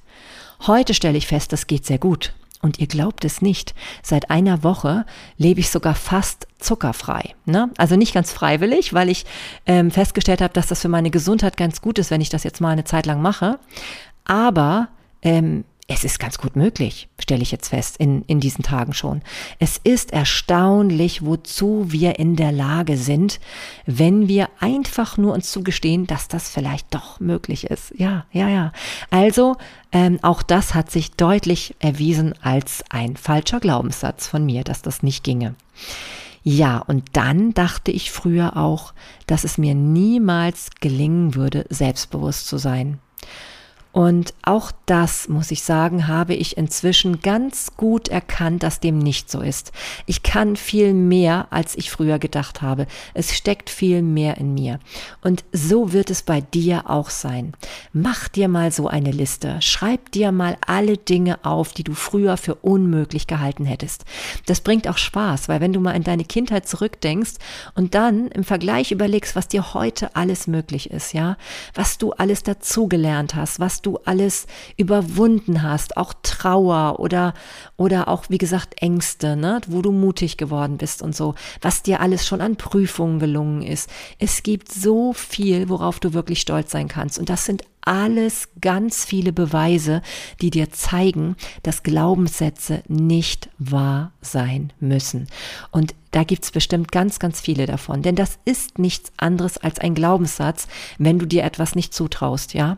Heute 0.68 0.94
stelle 0.94 1.18
ich 1.18 1.28
fest, 1.28 1.52
das 1.52 1.66
geht 1.66 1.86
sehr 1.86 2.00
gut. 2.00 2.34
Und 2.62 2.80
ihr 2.80 2.88
glaubt 2.88 3.24
es 3.24 3.42
nicht, 3.42 3.76
seit 4.02 4.32
einer 4.32 4.64
Woche 4.64 5.06
lebe 5.38 5.60
ich 5.60 5.70
sogar 5.70 5.94
fast 5.94 6.48
zuckerfrei. 6.58 7.36
Ne? 7.46 7.70
Also 7.78 7.96
nicht 7.96 8.14
ganz 8.14 8.32
freiwillig, 8.32 8.94
weil 8.94 9.10
ich 9.10 9.26
ähm, 9.66 9.92
festgestellt 9.92 10.42
habe, 10.42 10.54
dass 10.54 10.68
das 10.68 10.82
für 10.82 10.90
meine 10.90 11.12
Gesundheit 11.12 11.56
ganz 11.56 11.82
gut 11.82 12.00
ist, 12.00 12.10
wenn 12.10 12.22
ich 12.22 12.30
das 12.30 12.44
jetzt 12.44 12.60
mal 12.60 12.72
eine 12.72 12.84
Zeit 12.84 13.06
lang 13.06 13.22
mache. 13.22 13.60
Aber 14.26 14.90
ähm, 15.22 15.66
es 15.90 16.04
ist 16.04 16.20
ganz 16.20 16.38
gut 16.38 16.58
möglich, 16.58 17.08
stelle 17.18 17.42
ich 17.42 17.52
jetzt 17.52 17.70
fest, 17.70 17.96
in, 17.98 18.24
in 18.24 18.42
diesen 18.42 18.62
Tagen 18.62 18.94
schon. 18.94 19.22
Es 19.58 19.80
ist 19.82 20.12
erstaunlich, 20.12 21.26
wozu 21.26 21.86
wir 21.88 22.20
in 22.20 22.36
der 22.36 22.52
Lage 22.52 22.98
sind, 22.98 23.40
wenn 23.86 24.28
wir 24.28 24.50
einfach 24.60 25.18
nur 25.18 25.34
uns 25.34 25.50
zugestehen, 25.50 26.06
dass 26.06 26.28
das 26.28 26.50
vielleicht 26.50 26.94
doch 26.94 27.22
möglich 27.22 27.68
ist. 27.68 27.94
Ja, 27.98 28.26
ja, 28.34 28.50
ja. 28.50 28.74
Also, 29.12 29.56
ähm, 29.94 30.20
auch 30.24 30.44
das 30.44 30.76
hat 30.76 30.92
sich 30.92 31.12
deutlich 31.12 31.74
erwiesen 31.80 32.34
als 32.42 32.84
ein 32.90 33.16
falscher 33.16 33.62
Glaubenssatz 33.62 34.28
von 34.28 34.46
mir, 34.46 34.66
dass 34.66 34.82
das 34.82 35.04
nicht 35.04 35.24
ginge. 35.24 35.56
Ja, 36.44 36.80
und 36.80 37.06
dann 37.14 37.54
dachte 37.54 37.92
ich 37.92 38.12
früher 38.12 38.58
auch, 38.58 38.94
dass 39.26 39.46
es 39.46 39.58
mir 39.58 39.74
niemals 39.74 40.70
gelingen 40.82 41.36
würde, 41.36 41.66
selbstbewusst 41.70 42.48
zu 42.48 42.58
sein. 42.58 43.00
Und 43.92 44.34
auch 44.44 44.72
das, 44.86 45.28
muss 45.28 45.50
ich 45.50 45.64
sagen, 45.64 46.08
habe 46.08 46.36
ich 46.36 46.56
inzwischen 46.56 47.22
ganz 47.22 47.76
gut 47.78 48.10
erkannt, 48.10 48.64
dass 48.64 48.80
dem 48.80 49.00
nicht 49.00 49.32
so 49.32 49.42
ist. 49.42 49.72
Ich 50.06 50.22
kann 50.22 50.56
viel 50.56 50.94
mehr, 50.94 51.48
als 51.50 51.76
ich 51.76 51.90
früher 51.90 52.20
gedacht 52.20 52.62
habe. 52.62 52.86
Es 53.14 53.36
steckt 53.36 53.70
viel 53.70 54.02
mehr 54.02 54.38
in 54.38 54.54
mir. 54.54 54.80
Und 55.22 55.44
so 55.52 55.94
wird 55.94 56.12
es 56.12 56.22
bei 56.22 56.42
dir 56.42 56.90
auch 56.90 57.10
sein. 57.10 57.54
Mach 57.92 58.28
dir 58.28 58.48
mal 58.48 58.72
so 58.72 58.88
eine 58.88 59.12
Liste. 59.12 59.62
Schreib 59.62 60.12
dir 60.12 60.32
mal 60.32 60.58
alle 60.66 60.98
Dinge 60.98 61.44
auf, 61.44 61.74
die 61.74 61.84
du 61.84 61.94
früher 61.94 62.38
für 62.38 62.56
unmöglich 62.56 63.26
gehalten 63.26 63.66
hättest. 63.66 64.06
Das 64.46 64.62
bringt 64.62 64.88
auch 64.88 64.98
Spaß, 64.98 65.50
weil 65.50 65.60
wenn 65.60 65.74
du 65.74 65.80
mal 65.80 65.96
in 65.96 66.04
deine 66.04 66.26
Kindheit 66.26 66.68
zurückdenkst 66.68 67.34
und 67.76 67.96
dann 67.96 68.28
im 68.28 68.44
Vergleich 68.44 68.92
überlegst, 68.92 69.36
was 69.36 69.48
dir 69.48 69.74
heute 69.74 70.16
alles 70.16 70.48
möglich 70.48 70.92
ist, 70.92 71.14
ja, 71.14 71.38
was 71.74 71.98
du 71.98 72.12
alles 72.12 72.44
dazugelernt 72.44 73.36
hast, 73.36 73.60
was 73.60 73.77
du 73.82 73.88
du 73.88 73.98
alles 74.06 74.46
überwunden 74.76 75.64
hast, 75.64 75.98
auch 75.98 76.14
Trauer 76.22 77.00
oder, 77.00 77.34
oder 77.78 78.08
auch, 78.08 78.26
wie 78.30 78.38
gesagt, 78.38 78.82
Ängste, 78.82 79.36
ne, 79.36 79.62
wo 79.68 79.82
du 79.82 79.92
mutig 79.92 80.38
geworden 80.38 80.78
bist 80.78 81.02
und 81.02 81.16
so, 81.16 81.36
was 81.62 81.84
dir 81.84 82.02
alles 82.02 82.28
schon 82.28 82.42
an 82.42 82.58
Prüfungen 82.58 83.20
gelungen 83.20 83.62
ist. 83.62 83.90
Es 84.20 84.44
gibt 84.44 84.72
so 84.72 85.14
viel, 85.14 85.70
worauf 85.70 86.00
du 86.00 86.14
wirklich 86.14 86.42
stolz 86.42 86.72
sein 86.72 86.88
kannst. 86.88 87.18
Und 87.18 87.30
das 87.30 87.46
sind 87.46 87.64
alles 87.88 88.50
ganz 88.60 89.06
viele 89.06 89.32
Beweise, 89.32 90.02
die 90.42 90.50
dir 90.50 90.70
zeigen, 90.72 91.38
dass 91.64 91.84
Glaubenssätze 91.84 92.84
nicht 92.88 93.50
wahr 93.58 94.12
sein 94.22 94.74
müssen. 94.80 95.28
Und 95.72 95.96
da 96.12 96.24
gibt's 96.24 96.52
bestimmt 96.52 96.92
ganz, 96.92 97.20
ganz 97.20 97.42
viele 97.42 97.66
davon. 97.66 98.02
Denn 98.02 98.16
das 98.16 98.40
ist 98.46 98.80
nichts 98.80 99.12
anderes 99.18 99.58
als 99.58 99.80
ein 99.80 99.94
Glaubenssatz, 99.94 100.68
wenn 100.98 101.20
du 101.20 101.26
dir 101.26 101.44
etwas 101.44 101.76
nicht 101.76 101.94
zutraust, 101.94 102.54
ja. 102.54 102.78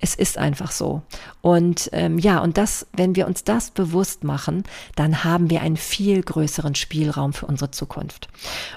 Es 0.00 0.14
ist 0.14 0.38
einfach 0.38 0.70
so. 0.70 1.02
Und 1.40 1.90
ähm, 1.92 2.18
ja, 2.18 2.38
und 2.38 2.56
das, 2.56 2.86
wenn 2.92 3.16
wir 3.16 3.26
uns 3.26 3.44
das 3.44 3.70
bewusst 3.72 4.24
machen, 4.24 4.62
dann 4.96 5.24
haben 5.24 5.50
wir 5.50 5.60
einen 5.60 5.76
viel 5.76 6.22
größeren 6.22 6.74
Spielraum 6.74 7.32
für 7.32 7.46
unsere 7.46 7.70
Zukunft. 7.70 8.28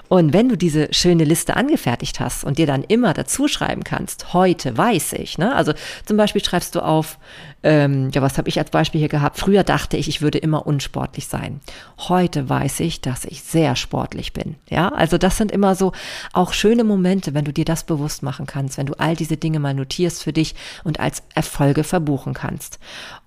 Und 0.08 0.32
wenn 0.32 0.48
du 0.48 0.56
diese 0.56 0.92
schöne 0.92 1.24
Liste 1.24 1.56
angefertigt 1.56 2.20
hast 2.20 2.44
und 2.44 2.58
dir 2.58 2.66
dann 2.66 2.82
immer 2.82 3.14
dazu 3.14 3.48
schreiben 3.48 3.84
kannst, 3.84 4.34
heute 4.34 4.76
weiß 4.76 5.14
ich, 5.14 5.38
ne? 5.38 5.54
Also 5.54 5.71
zum 6.04 6.16
Beispiel 6.16 6.44
schreibst 6.44 6.74
du 6.74 6.80
auf, 6.80 7.18
ähm, 7.62 8.10
ja, 8.12 8.22
was 8.22 8.38
habe 8.38 8.48
ich 8.48 8.58
als 8.58 8.70
Beispiel 8.70 8.98
hier 8.98 9.08
gehabt? 9.08 9.38
Früher 9.38 9.62
dachte 9.62 9.96
ich, 9.96 10.08
ich 10.08 10.20
würde 10.20 10.38
immer 10.38 10.66
unsportlich 10.66 11.28
sein. 11.28 11.60
Heute 12.08 12.48
weiß 12.48 12.80
ich, 12.80 13.00
dass 13.00 13.24
ich 13.24 13.42
sehr 13.42 13.76
sportlich 13.76 14.32
bin. 14.32 14.56
Ja, 14.68 14.88
also 14.88 15.18
das 15.18 15.36
sind 15.36 15.52
immer 15.52 15.74
so 15.74 15.92
auch 16.32 16.52
schöne 16.52 16.84
Momente, 16.84 17.34
wenn 17.34 17.44
du 17.44 17.52
dir 17.52 17.64
das 17.64 17.84
bewusst 17.84 18.22
machen 18.22 18.46
kannst, 18.46 18.78
wenn 18.78 18.86
du 18.86 18.94
all 18.94 19.14
diese 19.14 19.36
Dinge 19.36 19.60
mal 19.60 19.74
notierst 19.74 20.22
für 20.22 20.32
dich 20.32 20.54
und 20.82 20.98
als 20.98 21.22
Erfolge 21.34 21.84
verbuchen 21.84 22.34
kannst. 22.34 22.78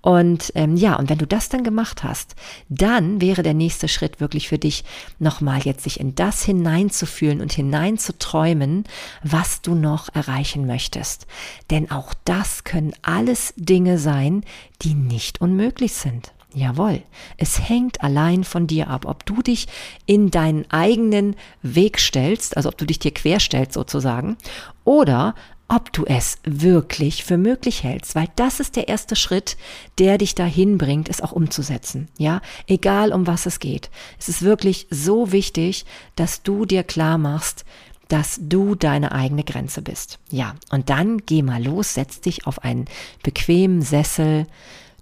Und 0.02 0.52
ähm, 0.54 0.76
ja, 0.76 0.96
und 0.96 1.08
wenn 1.08 1.18
du 1.18 1.26
das 1.26 1.48
dann 1.48 1.64
gemacht 1.64 2.04
hast, 2.04 2.36
dann 2.68 3.20
wäre 3.20 3.42
der 3.42 3.54
nächste 3.54 3.88
Schritt 3.88 4.20
wirklich 4.20 4.48
für 4.48 4.58
dich, 4.58 4.84
nochmal 5.18 5.62
jetzt 5.62 5.84
sich 5.84 5.98
in 5.98 6.14
das 6.14 6.42
hineinzufühlen 6.44 7.40
und 7.40 7.52
hineinzuträumen, 7.52 8.84
was 9.22 9.62
du 9.62 9.74
noch 9.74 10.14
erreichen 10.14 10.66
möchtest. 10.66 11.26
Denn 11.70 11.90
auch 11.90 12.14
das 12.26 12.64
können 12.64 12.92
alles 13.02 13.54
Dinge 13.56 13.98
sein, 13.98 14.44
die 14.82 14.94
nicht 14.94 15.40
unmöglich 15.40 15.94
sind. 15.94 16.32
Jawohl, 16.54 17.02
es 17.36 17.68
hängt 17.68 18.02
allein 18.02 18.42
von 18.42 18.66
dir 18.66 18.88
ab, 18.88 19.04
ob 19.06 19.26
du 19.26 19.42
dich 19.42 19.66
in 20.06 20.30
deinen 20.30 20.70
eigenen 20.70 21.36
Weg 21.62 21.98
stellst, 21.98 22.56
also 22.56 22.70
ob 22.70 22.78
du 22.78 22.86
dich 22.86 22.98
dir 22.98 23.12
querstellst 23.12 23.74
sozusagen, 23.74 24.36
oder 24.84 25.34
ob 25.68 25.92
du 25.92 26.04
es 26.04 26.38
wirklich 26.44 27.24
für 27.24 27.36
möglich 27.36 27.82
hältst, 27.82 28.14
weil 28.14 28.28
das 28.36 28.60
ist 28.60 28.76
der 28.76 28.88
erste 28.88 29.16
Schritt, 29.16 29.56
der 29.98 30.16
dich 30.16 30.34
dahin 30.34 30.78
bringt, 30.78 31.08
es 31.08 31.20
auch 31.20 31.32
umzusetzen. 31.32 32.08
Ja, 32.18 32.40
egal 32.66 33.12
um 33.12 33.26
was 33.26 33.46
es 33.46 33.58
geht. 33.58 33.90
Es 34.18 34.28
ist 34.28 34.42
wirklich 34.42 34.86
so 34.90 35.32
wichtig, 35.32 35.84
dass 36.14 36.42
du 36.42 36.64
dir 36.64 36.84
klar 36.84 37.18
machst, 37.18 37.64
dass 38.08 38.38
du 38.40 38.74
deine 38.74 39.12
eigene 39.12 39.44
Grenze 39.44 39.82
bist. 39.82 40.18
Ja, 40.30 40.54
und 40.70 40.90
dann 40.90 41.18
geh 41.26 41.42
mal 41.42 41.62
los, 41.62 41.94
setz 41.94 42.20
dich 42.20 42.46
auf 42.46 42.62
einen 42.62 42.86
bequemen 43.22 43.82
Sessel, 43.82 44.46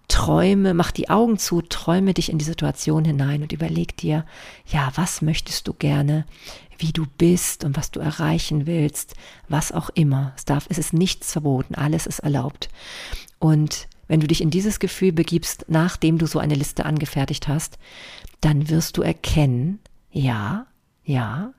träume, 0.09 0.75
mach 0.75 0.91
die 0.91 1.11
Augen 1.11 1.39
zu, 1.39 1.63
träume 1.63 2.15
dich 2.15 2.31
in 2.31 2.39
die 2.39 2.45
Situation 2.45 3.05
hinein 3.05 3.43
und 3.43 3.53
überleg 3.53 3.97
dir, 3.97 4.25
ja, 4.67 4.93
was 4.95 5.23
möchtest 5.23 5.67
du 5.69 5.75
gerne, 5.75 6.27
wie 6.79 6.93
du 6.93 7.07
bist 7.19 7.65
und 7.65 7.77
was 7.77 7.91
du 7.91 8.01
erreichen 8.01 8.67
willst, 8.67 9.15
was 9.49 9.73
auch 9.73 9.91
immer. 9.91 10.33
Es 10.37 10.45
darf, 10.45 10.67
es 10.69 10.79
ist 10.79 10.93
nichts 10.93 11.33
verboten, 11.33 11.75
alles 11.75 12.07
ist 12.07 12.21
erlaubt. 12.21 12.69
Und 13.39 13.89
wenn 14.09 14.21
du 14.21 14.27
dich 14.27 14.41
in 14.41 14.51
dieses 14.51 14.81
Gefühl 14.81 15.13
begibst, 15.13 15.67
nachdem 15.69 16.19
du 16.19 16.27
so 16.27 16.39
eine 16.39 16.55
Liste 16.55 16.85
angefertigt 16.85 17.49
hast, 17.49 17.79
dann 18.41 18.69
wirst 18.69 18.97
du 18.97 19.03
erkennen, 19.03 19.79
ja, 20.11 20.67
ja, 21.05 21.53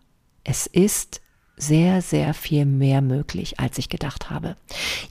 es 0.43 0.67
ist 0.67 1.21
sehr, 1.57 2.01
sehr 2.01 2.33
viel 2.33 2.65
mehr 2.65 3.01
möglich, 3.01 3.59
als 3.59 3.77
ich 3.77 3.89
gedacht 3.89 4.29
habe. 4.29 4.57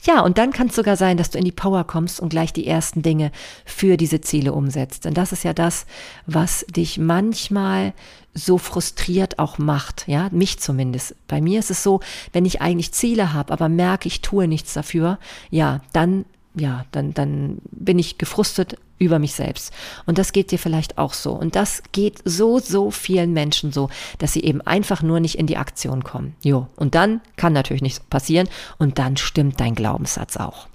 Ja, 0.03 0.21
und 0.21 0.37
dann 0.37 0.51
kann 0.51 0.67
es 0.67 0.75
sogar 0.75 0.95
sein, 0.95 1.17
dass 1.17 1.31
du 1.31 1.39
in 1.39 1.45
die 1.45 1.51
Power 1.51 1.83
kommst 1.85 2.19
und 2.19 2.29
gleich 2.29 2.53
die 2.53 2.67
ersten 2.67 3.01
Dinge 3.01 3.31
für 3.65 3.97
diese 3.97 4.21
Ziele 4.21 4.53
umsetzt. 4.53 5.05
Denn 5.05 5.13
das 5.13 5.31
ist 5.31 5.43
ja 5.43 5.53
das, 5.53 5.85
was 6.27 6.65
dich 6.69 6.97
manchmal 6.97 7.93
so 8.33 8.57
frustriert 8.57 9.39
auch 9.39 9.57
macht, 9.57 10.07
ja, 10.07 10.29
mich 10.31 10.59
zumindest. 10.59 11.15
Bei 11.27 11.41
mir 11.41 11.59
ist 11.59 11.71
es 11.71 11.81
so, 11.81 12.01
wenn 12.33 12.45
ich 12.45 12.61
eigentlich 12.61 12.91
Ziele 12.91 13.33
habe, 13.33 13.51
aber 13.53 13.69
merke, 13.69 14.07
ich 14.07 14.21
tue 14.21 14.47
nichts 14.47 14.73
dafür, 14.73 15.19
ja, 15.49 15.81
dann 15.93 16.25
ja, 16.57 16.85
dann, 16.91 17.13
dann 17.13 17.57
bin 17.71 17.99
ich 17.99 18.17
gefrustet 18.17 18.77
über 18.97 19.19
mich 19.19 19.33
selbst. 19.33 19.73
Und 20.05 20.17
das 20.17 20.31
geht 20.31 20.51
dir 20.51 20.59
vielleicht 20.59 20.97
auch 20.97 21.13
so. 21.13 21.33
Und 21.33 21.55
das 21.55 21.83
geht 21.91 22.19
so, 22.23 22.59
so 22.59 22.91
vielen 22.91 23.33
Menschen 23.33 23.71
so, 23.71 23.89
dass 24.19 24.33
sie 24.33 24.43
eben 24.43 24.61
einfach 24.61 25.01
nur 25.01 25.19
nicht 25.19 25.37
in 25.37 25.47
die 25.47 25.57
Aktion 25.57 26.03
kommen. 26.03 26.35
Jo. 26.43 26.67
Und 26.75 26.95
dann 26.95 27.21
kann 27.35 27.53
natürlich 27.53 27.81
nichts 27.81 27.99
passieren 27.99 28.47
und 28.77 28.99
dann 28.99 29.17
stimmt 29.17 29.59
dein 29.59 29.75
Glaubenssatz 29.75 30.37
auch. 30.37 30.67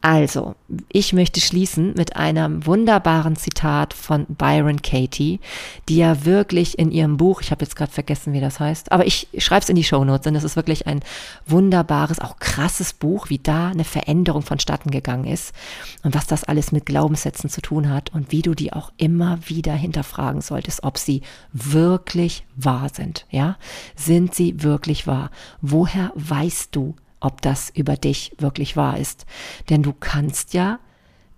Also, 0.00 0.54
ich 0.92 1.12
möchte 1.12 1.40
schließen 1.40 1.94
mit 1.96 2.16
einem 2.16 2.66
wunderbaren 2.66 3.36
Zitat 3.36 3.94
von 3.94 4.26
Byron 4.28 4.82
Katie, 4.82 5.40
die 5.88 5.96
ja 5.96 6.24
wirklich 6.24 6.78
in 6.78 6.90
ihrem 6.92 7.16
Buch, 7.16 7.40
ich 7.40 7.50
habe 7.50 7.64
jetzt 7.64 7.76
gerade 7.76 7.90
vergessen, 7.90 8.32
wie 8.32 8.40
das 8.40 8.60
heißt, 8.60 8.92
aber 8.92 9.06
ich 9.06 9.28
schreibe 9.38 9.62
es 9.62 9.68
in 9.68 9.76
die 9.76 9.84
Shownotes, 9.84 10.24
denn 10.24 10.34
das 10.34 10.44
ist 10.44 10.56
wirklich 10.56 10.86
ein 10.86 11.00
wunderbares, 11.46 12.20
auch 12.20 12.38
krasses 12.38 12.92
Buch, 12.92 13.30
wie 13.30 13.38
da 13.38 13.68
eine 13.68 13.84
Veränderung 13.84 14.42
vonstatten 14.42 14.90
gegangen 14.90 15.26
ist 15.26 15.54
und 16.02 16.14
was 16.14 16.26
das 16.26 16.44
alles 16.44 16.72
mit 16.72 16.86
Glaubenssätzen 16.86 17.50
zu 17.50 17.60
tun 17.60 17.90
hat 17.90 18.14
und 18.14 18.30
wie 18.32 18.42
du 18.42 18.54
die 18.54 18.72
auch 18.72 18.92
immer 18.96 19.38
wieder 19.46 19.74
hinterfragen 19.74 20.40
solltest, 20.40 20.84
ob 20.84 20.98
sie 20.98 21.22
wirklich 21.52 22.44
wahr 22.54 22.90
sind, 22.92 23.26
ja? 23.30 23.56
Sind 23.96 24.34
sie 24.34 24.62
wirklich 24.62 25.06
wahr? 25.06 25.30
Woher 25.60 26.12
weißt 26.14 26.74
du, 26.76 26.94
ob 27.20 27.42
das 27.42 27.70
über 27.70 27.96
dich 27.96 28.32
wirklich 28.38 28.76
wahr 28.76 28.98
ist. 28.98 29.26
Denn 29.70 29.82
du 29.82 29.92
kannst 29.92 30.54
ja 30.54 30.78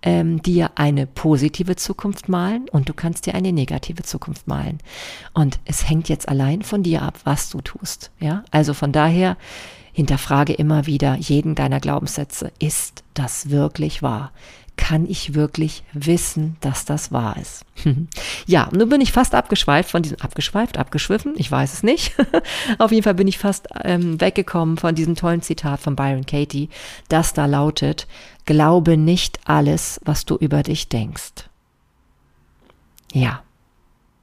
ähm, 0.01 0.41
dir 0.41 0.71
eine 0.75 1.07
positive 1.07 1.75
Zukunft 1.75 2.29
malen 2.29 2.67
und 2.69 2.89
du 2.89 2.93
kannst 2.93 3.25
dir 3.25 3.35
eine 3.35 3.51
negative 3.51 4.03
Zukunft 4.03 4.47
malen. 4.47 4.79
Und 5.33 5.59
es 5.65 5.89
hängt 5.89 6.09
jetzt 6.09 6.29
allein 6.29 6.61
von 6.61 6.83
dir 6.83 7.01
ab, 7.01 7.19
was 7.23 7.49
du 7.49 7.61
tust. 7.61 8.11
Ja, 8.19 8.43
also 8.51 8.73
von 8.73 8.91
daher 8.91 9.37
hinterfrage 9.91 10.53
immer 10.53 10.85
wieder 10.85 11.15
jeden 11.15 11.55
deiner 11.55 11.79
Glaubenssätze. 11.79 12.51
Ist 12.59 13.03
das 13.13 13.49
wirklich 13.49 14.01
wahr? 14.01 14.31
Kann 14.79 15.05
ich 15.09 15.33
wirklich 15.33 15.83
wissen, 15.91 16.55
dass 16.61 16.85
das 16.85 17.11
wahr 17.11 17.35
ist? 17.35 17.65
ja, 18.45 18.69
nun 18.71 18.87
bin 18.87 19.01
ich 19.01 19.11
fast 19.11 19.35
abgeschweift 19.35 19.91
von 19.91 20.01
diesem, 20.01 20.21
abgeschweift, 20.21 20.77
abgeschwiffen, 20.77 21.33
ich 21.35 21.51
weiß 21.51 21.73
es 21.73 21.83
nicht. 21.83 22.15
Auf 22.77 22.93
jeden 22.93 23.03
Fall 23.03 23.13
bin 23.13 23.27
ich 23.27 23.37
fast 23.37 23.67
ähm, 23.83 24.21
weggekommen 24.21 24.77
von 24.77 24.95
diesem 24.95 25.15
tollen 25.15 25.41
Zitat 25.41 25.81
von 25.81 25.97
Byron 25.97 26.25
Katie, 26.25 26.69
das 27.09 27.33
da 27.33 27.45
lautet, 27.45 28.07
glaube 28.45 28.95
nicht 28.95 29.41
alles, 29.43 29.99
was 30.05 30.23
du 30.23 30.37
über 30.37 30.63
dich 30.63 30.87
denkst. 30.87 31.49
Ja. 33.11 33.43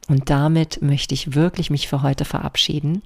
Und 0.09 0.31
damit 0.31 0.81
möchte 0.81 1.13
ich 1.13 1.35
wirklich 1.35 1.69
mich 1.69 1.87
für 1.87 2.01
heute 2.01 2.25
verabschieden. 2.25 3.03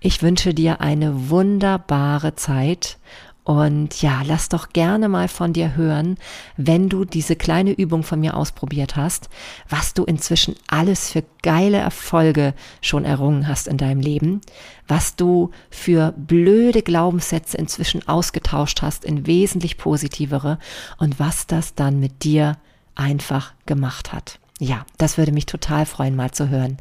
Ich 0.00 0.22
wünsche 0.22 0.54
dir 0.54 0.80
eine 0.80 1.30
wunderbare 1.30 2.34
Zeit 2.34 2.98
und 3.44 4.00
ja, 4.00 4.22
lass 4.24 4.48
doch 4.48 4.70
gerne 4.70 5.10
mal 5.10 5.28
von 5.28 5.52
dir 5.52 5.76
hören, 5.76 6.16
wenn 6.56 6.88
du 6.88 7.04
diese 7.04 7.36
kleine 7.36 7.72
Übung 7.72 8.02
von 8.02 8.18
mir 8.18 8.36
ausprobiert 8.36 8.96
hast, 8.96 9.28
was 9.68 9.92
du 9.92 10.04
inzwischen 10.04 10.56
alles 10.66 11.10
für 11.10 11.22
geile 11.42 11.76
Erfolge 11.76 12.54
schon 12.80 13.04
errungen 13.04 13.46
hast 13.46 13.68
in 13.68 13.76
deinem 13.76 14.00
Leben, 14.00 14.40
was 14.88 15.14
du 15.16 15.50
für 15.68 16.12
blöde 16.16 16.80
Glaubenssätze 16.80 17.58
inzwischen 17.58 18.08
ausgetauscht 18.08 18.80
hast 18.80 19.04
in 19.04 19.26
wesentlich 19.26 19.76
positivere 19.76 20.58
und 20.96 21.20
was 21.20 21.46
das 21.46 21.74
dann 21.74 22.00
mit 22.00 22.24
dir 22.24 22.56
einfach 22.94 23.52
gemacht 23.66 24.14
hat. 24.14 24.38
Ja, 24.60 24.86
das 24.98 25.18
würde 25.18 25.32
mich 25.32 25.46
total 25.46 25.84
freuen, 25.84 26.14
mal 26.14 26.30
zu 26.30 26.48
hören. 26.48 26.78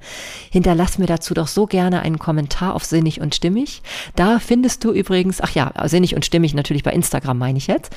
Hinterlass 0.51 0.99
mir 0.99 1.07
dazu 1.07 1.33
doch 1.33 1.47
so 1.47 1.65
gerne 1.65 2.01
einen 2.03 2.19
Kommentar 2.19 2.75
auf 2.75 2.85
Sinnig 2.85 3.19
und 3.19 3.33
Stimmig. 3.33 3.81
Da 4.15 4.37
findest 4.37 4.83
du 4.83 4.91
übrigens, 4.91 5.41
ach 5.41 5.49
ja, 5.55 5.71
Sinnig 5.87 6.13
und 6.13 6.23
Stimmig 6.23 6.53
natürlich 6.53 6.83
bei 6.83 6.91
Instagram 6.91 7.39
meine 7.39 7.57
ich 7.57 7.65
jetzt. 7.65 7.91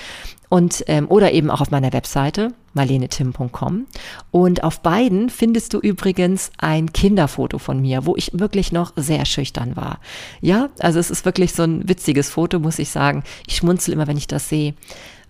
Und, 0.48 0.82
ähm, 0.86 1.06
oder 1.10 1.32
eben 1.32 1.50
auch 1.50 1.60
auf 1.60 1.70
meiner 1.70 1.92
Webseite, 1.92 2.54
marlenetim.com. 2.72 3.86
Und 4.30 4.64
auf 4.64 4.80
beiden 4.80 5.28
findest 5.28 5.74
du 5.74 5.78
übrigens 5.78 6.52
ein 6.56 6.94
Kinderfoto 6.94 7.58
von 7.58 7.82
mir, 7.82 8.06
wo 8.06 8.16
ich 8.16 8.30
wirklich 8.32 8.72
noch 8.72 8.94
sehr 8.96 9.26
schüchtern 9.26 9.76
war. 9.76 10.00
Ja, 10.40 10.70
also 10.78 10.98
es 10.98 11.10
ist 11.10 11.26
wirklich 11.26 11.52
so 11.52 11.64
ein 11.64 11.86
witziges 11.86 12.30
Foto, 12.30 12.60
muss 12.60 12.78
ich 12.78 12.88
sagen. 12.88 13.24
Ich 13.46 13.56
schmunzel 13.56 13.92
immer, 13.92 14.06
wenn 14.06 14.16
ich 14.16 14.26
das 14.26 14.48
sehe, 14.48 14.74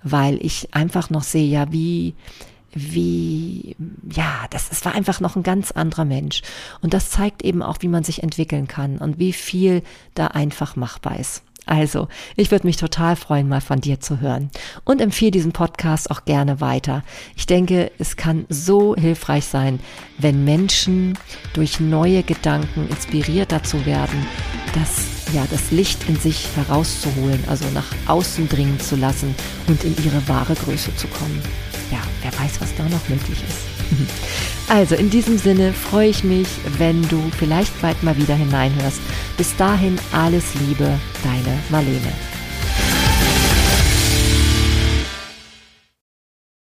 weil 0.05 0.39
ich 0.41 0.73
einfach 0.73 1.11
noch 1.11 1.25
sehe, 1.25 1.49
ja, 1.49 1.73
wie, 1.73 2.15
wie, 2.77 3.75
ja, 4.13 4.47
das, 4.51 4.71
es 4.71 4.85
war 4.85 4.95
einfach 4.95 5.21
noch 5.21 5.35
ein 5.35 5.43
ganz 5.43 5.71
anderer 5.71 6.05
Mensch. 6.05 6.43
Und 6.83 6.93
das 6.93 7.11
zeigt 7.11 7.43
eben 7.43 7.63
auch, 7.63 7.79
wie 7.81 7.89
man 7.89 8.05
sich 8.05 8.23
entwickeln 8.23 8.69
kann 8.69 8.99
und 8.99 9.19
wie 9.19 9.33
viel 9.33 9.83
da 10.15 10.29
einfach 10.29 10.77
machbar 10.77 11.19
ist. 11.19 11.43
Also, 11.65 12.07
ich 12.37 12.53
würde 12.53 12.67
mich 12.67 12.77
total 12.77 13.17
freuen, 13.17 13.49
mal 13.49 13.61
von 13.61 13.81
dir 13.81 13.99
zu 13.99 14.21
hören. 14.21 14.51
Und 14.85 15.01
empfehle 15.01 15.33
diesen 15.33 15.51
Podcast 15.51 16.13
auch 16.13 16.25
gerne 16.25 16.61
weiter. 16.61 17.03
Ich 17.35 17.47
denke, 17.47 17.91
es 17.99 18.17
kann 18.17 18.45
so 18.49 18.95
hilfreich 18.95 19.47
sein, 19.47 19.81
wenn 20.19 20.45
Menschen 20.45 21.19
durch 21.55 21.81
neue 21.81 22.23
Gedanken 22.23 22.89
inspiriert 22.89 23.51
dazu 23.51 23.85
werden, 23.85 24.27
das, 24.75 25.07
ja, 25.35 25.45
das 25.51 25.73
Licht 25.73 26.09
in 26.09 26.17
sich 26.17 26.47
herauszuholen, 26.55 27.43
also 27.49 27.65
nach 27.75 27.91
außen 28.07 28.49
dringen 28.49 28.79
zu 28.79 28.95
lassen 28.95 29.35
und 29.67 29.83
in 29.83 29.97
ihre 30.05 30.29
wahre 30.29 30.55
Größe 30.55 30.95
zu 30.95 31.09
kommen 31.09 31.43
ja, 31.91 31.99
wer 32.23 32.33
weiß, 32.39 32.61
was 32.61 32.75
da 32.77 32.85
noch 32.85 33.09
möglich 33.09 33.43
ist. 33.49 33.67
Also 34.69 34.97
in 34.97 35.11
diesem 35.11 35.39
Sinne 35.39 35.73
freue 35.73 36.09
ich 36.09 36.25
mich, 36.25 36.49
wenn 36.79 37.01
du 37.09 37.23
vielleicht 37.39 37.81
bald 37.81 38.03
mal 38.03 38.17
wieder 38.17 38.35
hineinhörst. 38.35 39.01
Bis 39.37 39.55
dahin 39.55 39.97
alles 40.11 40.43
Liebe, 40.55 40.99
deine 41.23 41.59
Marlene. 41.71 42.13